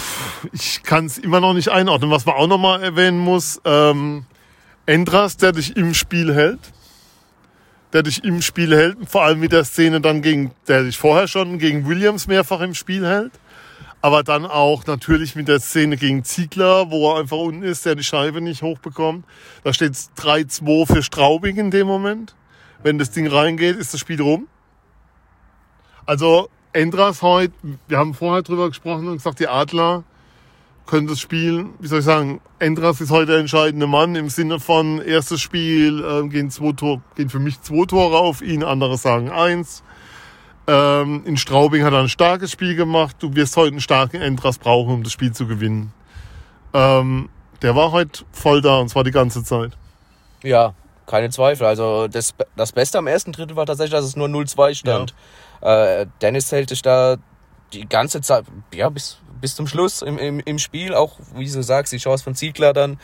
ich 0.51 0.83
kann 0.83 1.05
es 1.05 1.17
immer 1.17 1.39
noch 1.39 1.53
nicht 1.53 1.69
einordnen. 1.69 2.11
Was 2.11 2.25
man 2.25 2.35
auch 2.35 2.47
noch 2.47 2.57
mal 2.57 2.83
erwähnen 2.83 3.17
muss, 3.17 3.61
ähm, 3.63 4.25
Endras, 4.85 5.37
der 5.37 5.53
dich 5.53 5.77
im 5.77 5.93
Spiel 5.93 6.33
hält. 6.33 6.59
Der 7.93 8.03
dich 8.03 8.23
im 8.23 8.41
Spiel 8.41 8.75
hält, 8.75 8.97
vor 9.09 9.23
allem 9.23 9.39
mit 9.39 9.51
der 9.51 9.65
Szene 9.65 9.99
dann 9.99 10.21
gegen, 10.21 10.51
der 10.67 10.83
dich 10.83 10.97
vorher 10.97 11.27
schon 11.27 11.59
gegen 11.59 11.87
Williams 11.87 12.27
mehrfach 12.27 12.61
im 12.61 12.73
Spiel 12.73 13.05
hält. 13.05 13.33
Aber 14.01 14.23
dann 14.23 14.45
auch 14.45 14.85
natürlich 14.85 15.35
mit 15.35 15.47
der 15.47 15.59
Szene 15.59 15.95
gegen 15.95 16.23
Ziegler, 16.23 16.89
wo 16.89 17.11
er 17.11 17.19
einfach 17.19 17.37
unten 17.37 17.63
ist, 17.63 17.85
der 17.85 17.95
die 17.95 18.03
Scheibe 18.03 18.41
nicht 18.41 18.63
hochbekommt. 18.63 19.25
Da 19.63 19.73
steht 19.73 19.93
3-2 19.93 20.87
für 20.87 21.03
Straubing 21.03 21.57
in 21.57 21.69
dem 21.71 21.85
Moment. 21.85 22.35
Wenn 22.81 22.97
das 22.97 23.11
Ding 23.11 23.27
reingeht, 23.27 23.77
ist 23.77 23.93
das 23.93 23.99
Spiel 23.99 24.21
rum. 24.21 24.47
Also 26.11 26.49
Endras 26.73 27.21
heute, 27.21 27.53
wir 27.87 27.97
haben 27.97 28.13
vorher 28.13 28.41
drüber 28.41 28.67
gesprochen 28.67 29.07
und 29.07 29.13
gesagt, 29.13 29.39
die 29.39 29.47
Adler 29.47 30.03
können 30.85 31.07
das 31.07 31.21
Spiel, 31.21 31.67
wie 31.79 31.87
soll 31.87 31.99
ich 31.99 32.05
sagen, 32.05 32.41
Endras 32.59 32.99
ist 32.99 33.11
heute 33.11 33.27
der 33.27 33.39
entscheidende 33.39 33.87
Mann 33.87 34.15
im 34.15 34.27
Sinne 34.27 34.59
von 34.59 35.01
erstes 35.01 35.39
Spiel, 35.39 36.03
äh, 36.03 36.27
gehen 36.27 36.51
zwei 36.51 36.73
Tor, 36.73 37.01
gehen 37.15 37.29
für 37.29 37.39
mich 37.39 37.61
zwei 37.61 37.85
Tore 37.85 38.17
auf 38.17 38.41
ihn, 38.41 38.61
andere 38.61 38.97
sagen 38.97 39.29
eins. 39.29 39.83
Ähm, 40.67 41.23
in 41.23 41.37
Straubing 41.37 41.85
hat 41.85 41.93
er 41.93 41.99
ein 41.99 42.09
starkes 42.09 42.51
Spiel 42.51 42.75
gemacht. 42.75 43.15
Du 43.19 43.33
wirst 43.33 43.55
heute 43.55 43.71
einen 43.71 43.79
starken 43.79 44.21
Endras 44.21 44.57
brauchen, 44.57 44.95
um 44.95 45.03
das 45.03 45.13
Spiel 45.13 45.31
zu 45.31 45.47
gewinnen. 45.47 45.93
Ähm, 46.73 47.29
der 47.61 47.73
war 47.77 47.93
heute 47.93 48.25
voll 48.33 48.61
da 48.61 48.79
und 48.79 48.89
zwar 48.89 49.05
die 49.05 49.11
ganze 49.11 49.45
Zeit. 49.45 49.77
Ja, 50.43 50.73
keine 51.05 51.29
Zweifel. 51.29 51.67
Also 51.67 52.09
das, 52.09 52.33
das 52.57 52.73
Beste 52.73 52.97
am 52.97 53.07
ersten 53.07 53.31
Drittel 53.31 53.55
war 53.55 53.65
tatsächlich, 53.65 53.93
dass 53.93 54.03
es 54.03 54.17
nur 54.17 54.27
0-2 54.27 54.75
stand. 54.75 55.11
Ja. 55.11 55.15
Äh, 55.61 56.07
Dennis 56.21 56.51
hält 56.51 56.69
sich 56.69 56.81
da 56.81 57.17
die 57.73 57.87
ganze 57.87 58.21
Zeit, 58.21 58.45
ja, 58.73 58.89
bis, 58.89 59.19
bis 59.39 59.55
zum 59.55 59.67
Schluss 59.67 60.01
im, 60.01 60.17
im, 60.17 60.39
im 60.39 60.59
Spiel, 60.59 60.93
auch 60.93 61.17
wie 61.35 61.49
du 61.49 61.63
sagst, 61.63 61.93
die 61.93 61.97
Chance 61.97 62.23
von 62.23 62.35
Ziegler 62.35 62.73
dann. 62.73 62.99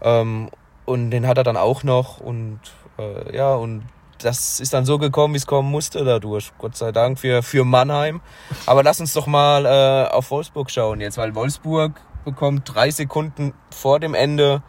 Ähm, 0.00 0.50
und 0.84 1.10
den 1.10 1.26
hat 1.26 1.38
er 1.38 1.44
dann 1.44 1.56
auch 1.56 1.84
noch. 1.84 2.18
Und 2.18 2.60
äh, 2.98 3.36
ja, 3.36 3.54
und 3.54 3.84
das 4.18 4.60
ist 4.60 4.72
dann 4.72 4.84
so 4.84 4.98
gekommen, 4.98 5.34
wie 5.34 5.38
es 5.38 5.46
kommen 5.46 5.70
musste 5.70 6.04
dadurch. 6.04 6.52
Gott 6.58 6.76
sei 6.76 6.92
Dank 6.92 7.18
für, 7.18 7.42
für 7.42 7.64
Mannheim. 7.64 8.20
Aber 8.66 8.82
lass 8.82 9.00
uns 9.00 9.12
doch 9.12 9.26
mal 9.26 9.64
äh, 9.66 10.10
auf 10.12 10.30
Wolfsburg 10.30 10.70
schauen 10.70 11.00
jetzt, 11.00 11.18
weil 11.18 11.34
Wolfsburg 11.34 12.00
bekommt 12.24 12.74
drei 12.74 12.90
Sekunden 12.90 13.54
vor 13.70 14.00
dem 14.00 14.14
Ende 14.14 14.62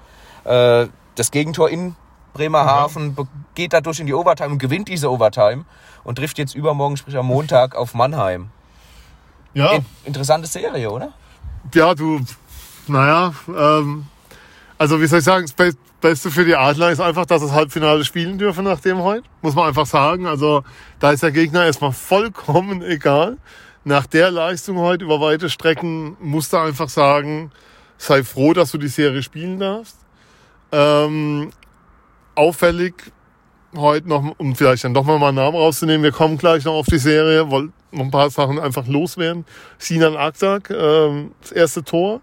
äh, 0.43 0.87
das 1.15 1.31
Gegentor 1.31 1.69
in 1.69 1.95
Bremerhaven, 2.39 3.15
mhm. 3.17 3.27
geht 3.53 3.73
dadurch 3.73 3.99
in 3.99 4.07
die 4.07 4.13
Overtime 4.13 4.51
und 4.51 4.59
gewinnt 4.59 4.87
diese 4.87 5.11
Overtime 5.11 5.65
und 6.03 6.15
trifft 6.15 6.37
jetzt 6.37 6.55
übermorgen, 6.55 6.95
sprich 6.95 7.17
am 7.17 7.27
Montag, 7.27 7.75
auf 7.75 7.93
Mannheim. 7.93 8.49
Ja. 9.53 9.79
interessante 10.05 10.47
Serie, 10.47 10.89
oder? 10.89 11.11
Ja, 11.73 11.93
du, 11.95 12.21
naja, 12.87 13.33
ähm, 13.47 14.05
Also 14.77 15.01
wie 15.01 15.07
soll 15.07 15.19
ich 15.19 15.25
sagen, 15.25 15.45
das 15.57 15.75
Beste 15.99 16.31
für 16.31 16.45
die 16.45 16.55
Adler 16.55 16.91
ist 16.91 17.01
einfach, 17.01 17.25
dass 17.25 17.41
es 17.41 17.51
Halbfinale 17.51 18.05
spielen 18.05 18.37
dürfen 18.37 18.63
nach 18.63 18.79
dem 18.79 18.99
heute. 18.99 19.27
Muss 19.41 19.55
man 19.55 19.67
einfach 19.67 19.85
sagen. 19.85 20.25
Also 20.25 20.63
da 20.99 21.11
ist 21.11 21.23
der 21.23 21.31
Gegner 21.31 21.65
erstmal 21.65 21.91
vollkommen 21.91 22.81
egal. 22.81 23.37
Nach 23.83 24.05
der 24.05 24.31
Leistung 24.31 24.77
heute 24.77 25.03
über 25.03 25.19
weite 25.19 25.49
Strecken 25.49 26.15
musst 26.21 26.53
du 26.53 26.57
einfach 26.57 26.87
sagen, 26.87 27.51
sei 27.97 28.23
froh, 28.23 28.53
dass 28.53 28.71
du 28.71 28.77
die 28.77 28.87
Serie 28.87 29.21
spielen 29.21 29.59
darfst. 29.59 29.97
Ähm, 30.71 31.51
auffällig 32.39 32.93
heute 33.75 34.07
noch, 34.07 34.23
um 34.37 34.55
vielleicht 34.55 34.83
dann 34.83 34.93
doch 34.93 35.03
mal 35.03 35.21
einen 35.21 35.35
Namen 35.35 35.57
rauszunehmen, 35.57 36.03
wir 36.03 36.11
kommen 36.11 36.37
gleich 36.37 36.63
noch 36.63 36.73
auf 36.73 36.87
die 36.87 36.97
Serie, 36.97 37.51
wollen 37.51 37.73
noch 37.91 38.05
ein 38.05 38.11
paar 38.11 38.29
Sachen 38.29 38.59
einfach 38.59 38.87
loswerden. 38.87 39.45
Sinan 39.77 40.15
Aktak, 40.15 40.69
ähm, 40.69 41.31
das 41.41 41.51
erste 41.51 41.83
Tor. 41.83 42.21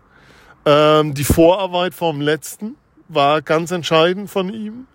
Ähm, 0.65 1.15
die 1.15 1.25
Vorarbeit 1.25 1.95
vom 1.95 2.21
letzten 2.21 2.77
war 3.09 3.43
ganz 3.43 3.71
entscheidend 3.71 4.31
von 4.31 4.53
ihm, 4.53 4.87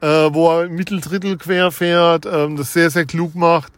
äh, 0.00 0.06
wo 0.06 0.50
er 0.50 0.68
Mitteldrittel 0.68 1.38
quer 1.38 1.70
fährt, 1.70 2.26
ähm, 2.26 2.56
das 2.56 2.72
sehr, 2.72 2.90
sehr 2.90 3.06
klug 3.06 3.34
macht. 3.34 3.72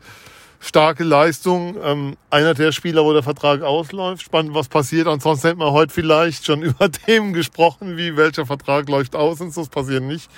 Starke 0.58 1.04
Leistung. 1.04 1.76
Ähm, 1.82 2.16
einer 2.30 2.54
der 2.54 2.72
Spieler, 2.72 3.04
wo 3.04 3.12
der 3.12 3.22
Vertrag 3.22 3.62
ausläuft. 3.62 4.22
Spannend, 4.22 4.54
was 4.54 4.68
passiert. 4.68 5.06
Ansonsten 5.06 5.48
hätten 5.48 5.60
wir 5.60 5.72
heute 5.72 5.92
vielleicht 5.92 6.46
schon 6.46 6.62
über 6.62 6.90
Themen 6.90 7.32
gesprochen, 7.32 7.96
wie 7.96 8.16
welcher 8.16 8.46
Vertrag 8.46 8.88
läuft 8.88 9.14
aus 9.14 9.40
und 9.40 9.52
so. 9.52 9.60
Das 9.60 9.68
passiert 9.68 10.02
nicht. 10.02 10.30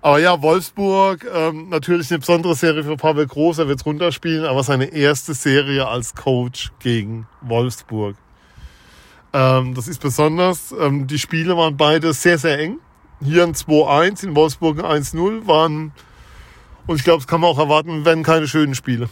Aber 0.00 0.18
ja, 0.20 0.40
Wolfsburg, 0.42 1.26
ähm, 1.32 1.68
natürlich 1.70 2.10
eine 2.10 2.20
besondere 2.20 2.54
Serie 2.54 2.84
für 2.84 2.96
Pavel 2.96 3.26
Groß, 3.26 3.58
er 3.58 3.68
wird 3.68 3.84
runterspielen, 3.84 4.44
aber 4.44 4.62
seine 4.62 4.86
erste 4.86 5.34
Serie 5.34 5.88
als 5.88 6.14
Coach 6.14 6.70
gegen 6.78 7.26
Wolfsburg. 7.40 8.16
Ähm, 9.32 9.74
das 9.74 9.88
ist 9.88 10.00
besonders. 10.00 10.72
Ähm, 10.78 11.06
die 11.06 11.18
Spiele 11.18 11.56
waren 11.56 11.76
beide 11.76 12.12
sehr, 12.12 12.38
sehr 12.38 12.58
eng. 12.58 12.78
Hier 13.20 13.42
ein 13.42 13.54
2-1, 13.54 14.24
in 14.24 14.36
Wolfsburg 14.36 14.84
ein 14.84 15.02
1-0 15.02 15.46
waren, 15.48 15.92
und 16.86 16.96
ich 16.96 17.04
glaube, 17.04 17.18
das 17.18 17.26
kann 17.26 17.40
man 17.40 17.50
auch 17.50 17.58
erwarten, 17.58 18.04
werden 18.04 18.22
keine 18.22 18.48
schönen 18.48 18.74
Spiele. 18.74 19.10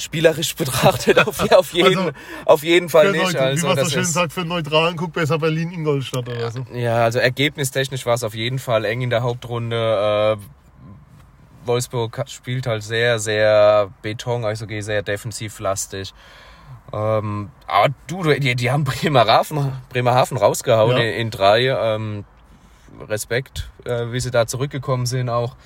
Spielerisch 0.00 0.54
betrachtet 0.56 1.18
auf, 1.26 1.40
auf, 1.52 1.72
jeden, 1.72 1.98
also, 1.98 2.10
auf 2.44 2.62
jeden 2.62 2.88
Fall 2.88 3.12
nicht. 3.12 3.24
Leute, 3.24 3.40
also, 3.40 3.62
wie 3.62 3.74
man 3.74 3.84
so 3.84 3.90
schön 3.90 4.04
sagt, 4.04 4.32
für 4.32 4.44
Neutralen 4.44 4.96
guckt 4.96 5.12
besser 5.12 5.38
Berlin-Ingolstadt 5.38 6.28
oder 6.28 6.50
so. 6.50 6.66
Ja, 6.72 7.04
also 7.04 7.18
ergebnistechnisch 7.18 8.06
war 8.06 8.14
es 8.14 8.24
auf 8.24 8.34
jeden 8.34 8.58
Fall 8.58 8.84
eng 8.84 9.02
in 9.02 9.10
der 9.10 9.22
Hauptrunde. 9.22 10.38
Äh, 10.38 11.66
Wolfsburg 11.66 12.24
spielt 12.28 12.66
halt 12.66 12.82
sehr, 12.82 13.18
sehr 13.18 13.90
Beton, 14.02 14.44
also 14.44 14.66
sehr 14.80 15.02
defensivlastig. 15.02 16.14
Ähm, 16.92 17.50
aber 17.66 17.94
du, 18.06 18.22
die, 18.34 18.54
die 18.56 18.70
haben 18.70 18.84
Bremerhaven, 18.84 19.72
Bremerhaven 19.90 20.36
rausgehauen 20.36 20.96
ja. 20.96 21.02
in, 21.02 21.14
in, 21.14 21.30
drei. 21.30 21.66
Ähm, 21.66 22.24
Respekt, 23.08 23.70
äh, 23.84 24.12
wie 24.12 24.20
sie 24.20 24.30
da 24.30 24.46
zurückgekommen 24.46 25.06
sind 25.06 25.28
auch. 25.28 25.56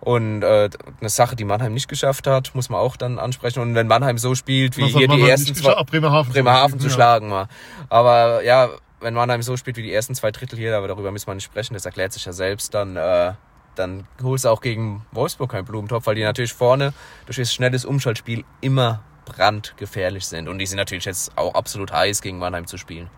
Und 0.00 0.42
äh, 0.42 0.70
eine 1.00 1.08
Sache, 1.08 1.36
die 1.36 1.44
Mannheim 1.44 1.74
nicht 1.74 1.88
geschafft 1.88 2.26
hat, 2.26 2.54
muss 2.54 2.68
man 2.68 2.80
auch 2.80 2.96
dann 2.96 3.18
ansprechen. 3.18 3.60
Und 3.60 3.74
wenn 3.74 3.86
Mannheim 3.86 4.18
so 4.18 4.34
spielt, 4.34 4.76
wie 4.76 4.86
hier 4.86 5.08
die 5.08 5.22
ersten 5.22 5.54
zwei 5.54 5.82
Bremerhaven, 5.84 6.32
Bremerhaven 6.32 6.78
zu 6.78 6.90
schlagen 6.90 7.30
war. 7.30 7.48
Aber 7.88 8.44
ja, 8.44 8.68
wenn 9.00 9.14
Mannheim 9.14 9.42
so 9.42 9.56
spielt 9.56 9.76
wie 9.76 9.82
die 9.82 9.92
ersten 9.92 10.14
zwei 10.14 10.30
Drittel 10.30 10.58
hier, 10.58 10.76
aber 10.76 10.88
darüber 10.88 11.12
müssen 11.12 11.26
wir 11.26 11.34
nicht 11.34 11.44
sprechen, 11.44 11.74
das 11.74 11.86
erklärt 11.86 12.12
sich 12.12 12.24
ja 12.24 12.32
selbst, 12.32 12.74
dann, 12.74 12.96
äh, 12.96 13.32
dann 13.74 14.06
holst 14.22 14.44
du 14.44 14.48
auch 14.48 14.60
gegen 14.60 15.04
Wolfsburg 15.12 15.50
keinen 15.50 15.64
Blumentopf, 15.64 16.06
weil 16.06 16.14
die 16.14 16.22
natürlich 16.22 16.52
vorne 16.52 16.92
durch 17.26 17.36
das 17.36 17.52
schnelles 17.52 17.84
Umschaltspiel 17.84 18.44
immer 18.60 19.00
brandgefährlich 19.24 20.26
sind. 20.26 20.48
Und 20.48 20.58
die 20.58 20.66
sind 20.66 20.78
natürlich 20.78 21.04
jetzt 21.04 21.36
auch 21.36 21.54
absolut 21.54 21.92
heiß, 21.92 22.22
gegen 22.22 22.38
Mannheim 22.38 22.66
zu 22.66 22.78
spielen. 22.78 23.10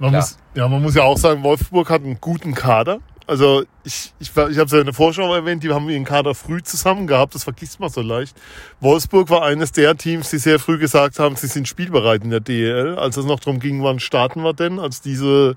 Man 0.00 0.14
muss, 0.14 0.38
ja, 0.54 0.66
man 0.66 0.82
muss 0.82 0.94
ja 0.94 1.02
auch 1.02 1.18
sagen, 1.18 1.42
Wolfsburg 1.42 1.90
hat 1.90 2.02
einen 2.02 2.20
guten 2.20 2.54
Kader. 2.54 3.00
Also 3.26 3.62
ich, 3.84 4.12
ich, 4.18 4.30
ich 4.30 4.36
habe 4.36 4.64
es 4.64 4.72
ja 4.72 4.78
in 4.78 4.86
der 4.86 4.94
Vorschau 4.94 5.32
erwähnt, 5.34 5.62
die 5.62 5.70
haben 5.70 5.88
ihren 5.88 6.04
Kader 6.04 6.34
früh 6.34 6.62
zusammen 6.62 7.06
gehabt, 7.06 7.34
das 7.34 7.44
vergisst 7.44 7.78
man 7.78 7.88
so 7.88 8.02
leicht. 8.02 8.36
Wolfsburg 8.80 9.30
war 9.30 9.42
eines 9.42 9.72
der 9.72 9.96
Teams, 9.96 10.30
die 10.30 10.38
sehr 10.38 10.58
früh 10.58 10.78
gesagt 10.78 11.18
haben, 11.18 11.36
sie 11.36 11.46
sind 11.46 11.68
spielbereit 11.68 12.24
in 12.24 12.30
der 12.30 12.40
DEL. 12.40 12.96
Als 12.96 13.16
es 13.16 13.24
noch 13.24 13.40
darum 13.40 13.60
ging, 13.60 13.82
wann 13.82 14.00
starten 14.00 14.42
wir 14.42 14.52
denn, 14.52 14.78
als 14.78 15.00
diese 15.00 15.56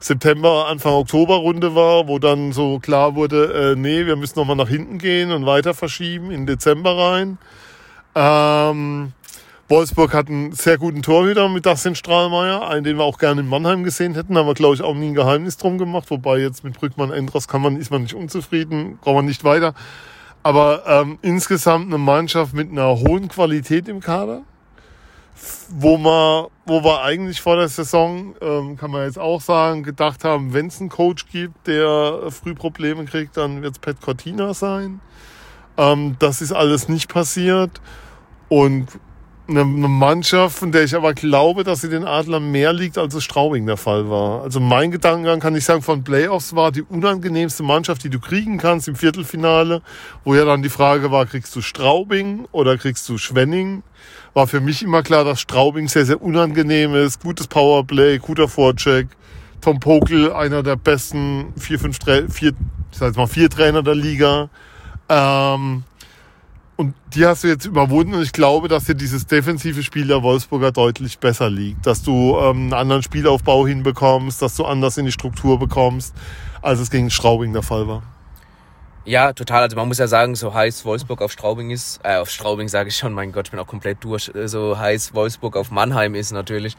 September, 0.00 0.66
Anfang 0.68 0.92
Oktober 0.92 1.36
Runde 1.36 1.74
war, 1.74 2.08
wo 2.08 2.18
dann 2.18 2.52
so 2.52 2.78
klar 2.78 3.14
wurde, 3.14 3.72
äh, 3.72 3.76
nee, 3.76 4.04
wir 4.04 4.16
müssen 4.16 4.38
nochmal 4.38 4.56
nach 4.56 4.68
hinten 4.68 4.98
gehen 4.98 5.32
und 5.32 5.46
weiter 5.46 5.72
verschieben 5.72 6.30
in 6.30 6.46
Dezember 6.46 6.98
rein. 6.98 7.38
Ähm, 8.14 9.12
Wolfsburg 9.68 10.12
hat 10.12 10.28
einen 10.28 10.52
sehr 10.52 10.76
guten 10.76 11.00
Torhüter 11.00 11.48
mit 11.48 11.64
Dustin 11.64 11.94
Strahlmeier, 11.94 12.68
einen, 12.68 12.84
den 12.84 12.98
wir 12.98 13.04
auch 13.04 13.16
gerne 13.16 13.40
in 13.40 13.48
Mannheim 13.48 13.82
gesehen 13.82 14.14
hätten, 14.14 14.36
haben 14.36 14.46
wir, 14.46 14.52
glaube 14.52 14.74
ich, 14.74 14.82
auch 14.82 14.94
nie 14.94 15.08
ein 15.08 15.14
Geheimnis 15.14 15.56
drum 15.56 15.78
gemacht, 15.78 16.10
wobei 16.10 16.38
jetzt 16.38 16.64
mit 16.64 16.78
Brückmann 16.78 17.10
Endras 17.10 17.48
kann 17.48 17.62
man, 17.62 17.78
ist 17.78 17.90
man 17.90 18.02
nicht 18.02 18.14
unzufrieden, 18.14 18.98
braucht 19.00 19.16
man 19.16 19.24
nicht 19.24 19.42
weiter. 19.42 19.74
Aber 20.42 20.82
ähm, 20.86 21.18
insgesamt 21.22 21.86
eine 21.86 21.96
Mannschaft 21.96 22.52
mit 22.52 22.70
einer 22.70 22.90
hohen 22.98 23.28
Qualität 23.28 23.88
im 23.88 24.00
Kader, 24.00 24.42
wo 25.70 25.96
man, 25.96 26.48
wo 26.66 26.84
wir 26.84 27.00
eigentlich 27.00 27.40
vor 27.40 27.56
der 27.56 27.68
Saison, 27.68 28.34
ähm, 28.42 28.76
kann 28.76 28.90
man 28.90 29.06
jetzt 29.06 29.18
auch 29.18 29.40
sagen, 29.40 29.82
gedacht 29.82 30.24
haben, 30.24 30.52
wenn 30.52 30.66
es 30.66 30.78
einen 30.78 30.90
Coach 30.90 31.24
gibt, 31.32 31.66
der 31.66 32.30
früh 32.30 32.54
Probleme 32.54 33.06
kriegt, 33.06 33.38
dann 33.38 33.62
wird 33.62 33.72
es 33.72 33.78
Pat 33.78 34.02
Cortina 34.02 34.52
sein. 34.52 35.00
Ähm, 35.78 36.16
das 36.18 36.42
ist 36.42 36.52
alles 36.52 36.90
nicht 36.90 37.10
passiert. 37.10 37.80
Und 38.50 38.88
eine, 39.46 39.64
Mannschaft, 39.64 40.58
von 40.58 40.72
der 40.72 40.84
ich 40.84 40.94
aber 40.94 41.12
glaube, 41.12 41.64
dass 41.64 41.82
sie 41.82 41.90
den 41.90 42.04
Adlern 42.04 42.50
mehr 42.50 42.72
liegt, 42.72 42.96
als 42.96 43.14
es 43.14 43.24
Straubing 43.24 43.66
der 43.66 43.76
Fall 43.76 44.08
war. 44.08 44.42
Also 44.42 44.58
mein 44.58 44.90
Gedankengang 44.90 45.40
kann 45.40 45.54
ich 45.54 45.64
sagen, 45.64 45.82
von 45.82 46.02
Playoffs 46.02 46.54
war 46.54 46.72
die 46.72 46.82
unangenehmste 46.82 47.62
Mannschaft, 47.62 48.04
die 48.04 48.10
du 48.10 48.20
kriegen 48.20 48.58
kannst 48.58 48.88
im 48.88 48.96
Viertelfinale, 48.96 49.82
wo 50.24 50.34
ja 50.34 50.44
dann 50.44 50.62
die 50.62 50.70
Frage 50.70 51.10
war, 51.10 51.26
kriegst 51.26 51.54
du 51.56 51.60
Straubing 51.60 52.46
oder 52.52 52.78
kriegst 52.78 53.08
du 53.08 53.18
Schwenning? 53.18 53.82
War 54.32 54.46
für 54.46 54.60
mich 54.60 54.82
immer 54.82 55.02
klar, 55.02 55.24
dass 55.24 55.40
Straubing 55.40 55.88
sehr, 55.88 56.06
sehr 56.06 56.22
unangenehm 56.22 56.94
ist. 56.94 57.22
Gutes 57.22 57.46
Powerplay, 57.46 58.18
guter 58.18 58.48
Vorcheck. 58.48 59.08
Tom 59.60 59.80
Pokel, 59.80 60.32
einer 60.32 60.62
der 60.62 60.76
besten 60.76 61.52
vier, 61.56 61.78
fünf, 61.78 61.98
vier, 62.30 62.52
ich 62.92 62.98
sag 62.98 63.16
mal, 63.16 63.26
vier 63.26 63.48
Trainer 63.48 63.82
der 63.82 63.94
Liga. 63.94 64.48
Ähm, 65.08 65.84
und 66.76 66.94
die 67.14 67.24
hast 67.24 67.44
du 67.44 67.48
jetzt 67.48 67.66
überwunden 67.66 68.14
und 68.14 68.22
ich 68.22 68.32
glaube, 68.32 68.68
dass 68.68 68.84
dir 68.84 68.94
dieses 68.94 69.26
defensive 69.26 69.82
Spiel 69.82 70.06
der 70.08 70.22
Wolfsburger 70.22 70.72
deutlich 70.72 71.18
besser 71.18 71.48
liegt. 71.48 71.86
Dass 71.86 72.02
du 72.02 72.36
ähm, 72.38 72.56
einen 72.56 72.72
anderen 72.72 73.02
Spielaufbau 73.02 73.66
hinbekommst, 73.66 74.42
dass 74.42 74.56
du 74.56 74.64
anders 74.64 74.98
in 74.98 75.04
die 75.04 75.12
Struktur 75.12 75.58
bekommst, 75.58 76.14
als 76.62 76.80
es 76.80 76.90
gegen 76.90 77.10
Straubing 77.10 77.52
der 77.52 77.62
Fall 77.62 77.86
war. 77.86 78.02
Ja, 79.04 79.34
total. 79.34 79.62
Also 79.62 79.76
man 79.76 79.86
muss 79.86 79.98
ja 79.98 80.06
sagen, 80.06 80.34
so 80.34 80.54
heiß 80.54 80.84
Wolfsburg 80.84 81.20
auf 81.20 81.30
Straubing 81.30 81.70
ist, 81.70 82.00
äh, 82.02 82.16
auf 82.16 82.30
Straubing 82.30 82.68
sage 82.68 82.88
ich 82.88 82.96
schon, 82.96 83.12
mein 83.12 83.32
Gott, 83.32 83.48
ich 83.48 83.50
bin 83.50 83.60
auch 83.60 83.66
komplett 83.66 84.02
durch. 84.02 84.32
So 84.46 84.78
heiß 84.78 85.14
Wolfsburg 85.14 85.56
auf 85.56 85.70
Mannheim 85.70 86.14
ist 86.14 86.32
natürlich, 86.32 86.76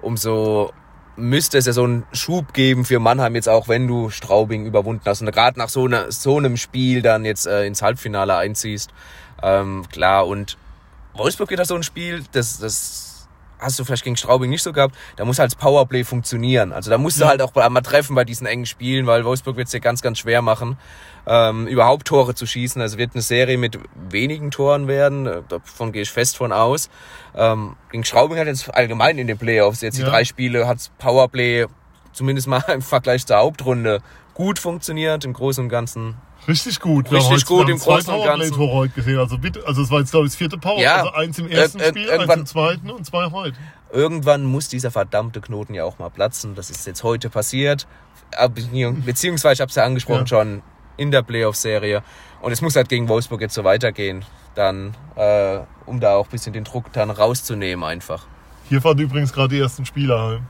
umso 0.00 0.72
müsste 1.16 1.58
es 1.58 1.66
ja 1.66 1.72
so 1.72 1.84
einen 1.84 2.04
Schub 2.12 2.52
geben 2.52 2.84
für 2.84 2.98
Mannheim 2.98 3.34
jetzt 3.34 3.48
auch, 3.48 3.68
wenn 3.68 3.86
du 3.88 4.10
Straubing 4.10 4.66
überwunden 4.66 5.02
hast 5.06 5.22
und 5.22 5.30
gerade 5.32 5.58
nach 5.58 5.68
so, 5.68 5.84
einer, 5.84 6.12
so 6.12 6.36
einem 6.36 6.56
Spiel 6.56 7.02
dann 7.02 7.24
jetzt 7.24 7.46
äh, 7.46 7.66
ins 7.66 7.82
Halbfinale 7.82 8.36
einziehst. 8.36 8.90
Ähm, 9.42 9.84
klar, 9.90 10.26
und 10.26 10.56
Wolfsburg 11.14 11.50
wird 11.50 11.60
da 11.60 11.64
so 11.64 11.74
ein 11.74 11.82
Spiel, 11.82 12.24
das, 12.32 12.58
das 12.58 13.06
hast 13.58 13.78
du 13.78 13.84
vielleicht 13.84 14.04
gegen 14.04 14.16
Straubing 14.16 14.50
nicht 14.50 14.62
so 14.62 14.72
gehabt, 14.72 14.94
da 15.16 15.24
muss 15.24 15.38
halt 15.38 15.52
das 15.52 15.56
Powerplay 15.56 16.04
funktionieren. 16.04 16.72
Also 16.72 16.90
da 16.90 16.98
musst 16.98 17.20
du 17.20 17.26
halt 17.26 17.40
auch 17.40 17.54
mal 17.54 17.80
treffen 17.80 18.14
bei 18.14 18.24
diesen 18.24 18.46
engen 18.46 18.66
Spielen, 18.66 19.06
weil 19.06 19.24
Wolfsburg 19.24 19.56
wird 19.56 19.66
es 19.66 19.72
dir 19.72 19.80
ganz, 19.80 20.02
ganz 20.02 20.18
schwer 20.18 20.42
machen, 20.42 20.76
ähm, 21.26 21.66
überhaupt 21.66 22.06
Tore 22.06 22.34
zu 22.34 22.46
schießen. 22.46 22.80
Also 22.82 22.98
wird 22.98 23.12
eine 23.14 23.22
Serie 23.22 23.56
mit 23.56 23.78
wenigen 24.10 24.50
Toren 24.50 24.88
werden, 24.88 25.26
äh, 25.26 25.42
davon 25.48 25.92
gehe 25.92 26.02
ich 26.02 26.10
fest 26.10 26.36
von 26.36 26.52
aus. 26.52 26.90
Ähm, 27.34 27.76
gegen 27.90 28.04
Straubing 28.04 28.38
hat 28.38 28.46
jetzt 28.46 28.72
allgemein 28.74 29.18
in 29.18 29.26
den 29.26 29.38
Playoffs 29.38 29.80
jetzt 29.80 29.98
die 29.98 30.02
drei 30.02 30.24
Spiele, 30.24 30.66
hat's 30.66 30.90
Powerplay 30.98 31.66
zumindest 32.12 32.48
mal 32.48 32.64
im 32.72 32.82
Vergleich 32.82 33.26
zur 33.26 33.36
Hauptrunde 33.36 34.02
gut 34.34 34.58
funktioniert, 34.58 35.24
im 35.24 35.32
Großen 35.32 35.64
und 35.64 35.70
Ganzen 35.70 36.16
Richtig 36.48 36.80
gut. 36.80 37.10
Richtig 37.10 37.30
heute, 37.30 37.44
gut 37.44 37.68
im 37.68 37.78
Großen 37.78 38.12
und 38.14 38.24
Ganzen. 38.24 38.56
heute 38.56 38.94
gesehen. 38.94 39.18
Also, 39.18 39.38
bitte, 39.38 39.66
also 39.66 39.82
es 39.82 39.90
war 39.90 40.00
jetzt 40.00 40.10
glaube 40.10 40.26
ich 40.26 40.32
das 40.32 40.36
vierte 40.36 40.58
Power. 40.58 40.80
Ja, 40.80 40.96
also 40.96 41.12
eins 41.12 41.38
im 41.38 41.48
ersten 41.48 41.80
ir 41.80 41.88
Spiel, 41.88 42.10
eins 42.10 42.32
im 42.32 42.46
zweiten 42.46 42.90
und 42.90 43.04
zwei 43.04 43.30
heute. 43.30 43.56
Irgendwann 43.92 44.44
muss 44.44 44.68
dieser 44.68 44.90
verdammte 44.90 45.40
Knoten 45.40 45.74
ja 45.74 45.84
auch 45.84 45.98
mal 45.98 46.10
platzen. 46.10 46.54
Das 46.54 46.70
ist 46.70 46.86
jetzt 46.86 47.02
heute 47.02 47.30
passiert. 47.30 47.86
Beziehungsweise, 49.04 49.54
ich 49.54 49.60
habe 49.60 49.70
es 49.70 49.76
ja 49.76 49.84
angesprochen 49.84 50.20
ja. 50.20 50.26
schon, 50.26 50.62
in 50.96 51.10
der 51.10 51.22
Playoff-Serie. 51.22 52.02
Und 52.40 52.52
es 52.52 52.62
muss 52.62 52.76
halt 52.76 52.88
gegen 52.88 53.08
Wolfsburg 53.08 53.40
jetzt 53.40 53.54
so 53.54 53.64
weitergehen. 53.64 54.24
Dann, 54.54 54.94
äh, 55.16 55.60
um 55.84 56.00
da 56.00 56.16
auch 56.16 56.26
ein 56.26 56.30
bisschen 56.30 56.52
den 56.52 56.64
Druck 56.64 56.92
dann 56.92 57.10
rauszunehmen 57.10 57.84
einfach. 57.84 58.26
Hier 58.68 58.80
fahren 58.80 58.98
übrigens 58.98 59.32
gerade 59.32 59.54
die 59.54 59.60
ersten 59.60 59.84
Spieler 59.84 60.20
heim. 60.20 60.46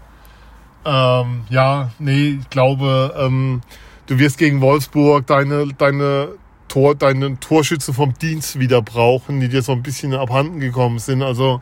Ähm, 0.84 1.44
ja, 1.50 1.90
nee, 1.98 2.38
ich 2.40 2.48
glaube, 2.48 3.14
ähm, 3.18 3.60
du 4.06 4.18
wirst 4.18 4.38
gegen 4.38 4.60
Wolfsburg 4.60 5.26
deine, 5.26 5.68
deine 5.76 6.28
Tor, 6.68 6.94
deine 6.94 7.38
Torschütze 7.38 7.92
vom 7.92 8.14
Dienst 8.14 8.58
wieder 8.58 8.82
brauchen, 8.82 9.40
die 9.40 9.48
dir 9.48 9.62
so 9.62 9.72
ein 9.72 9.82
bisschen 9.82 10.14
abhanden 10.14 10.60
gekommen 10.60 10.98
sind. 10.98 11.22
Also 11.22 11.60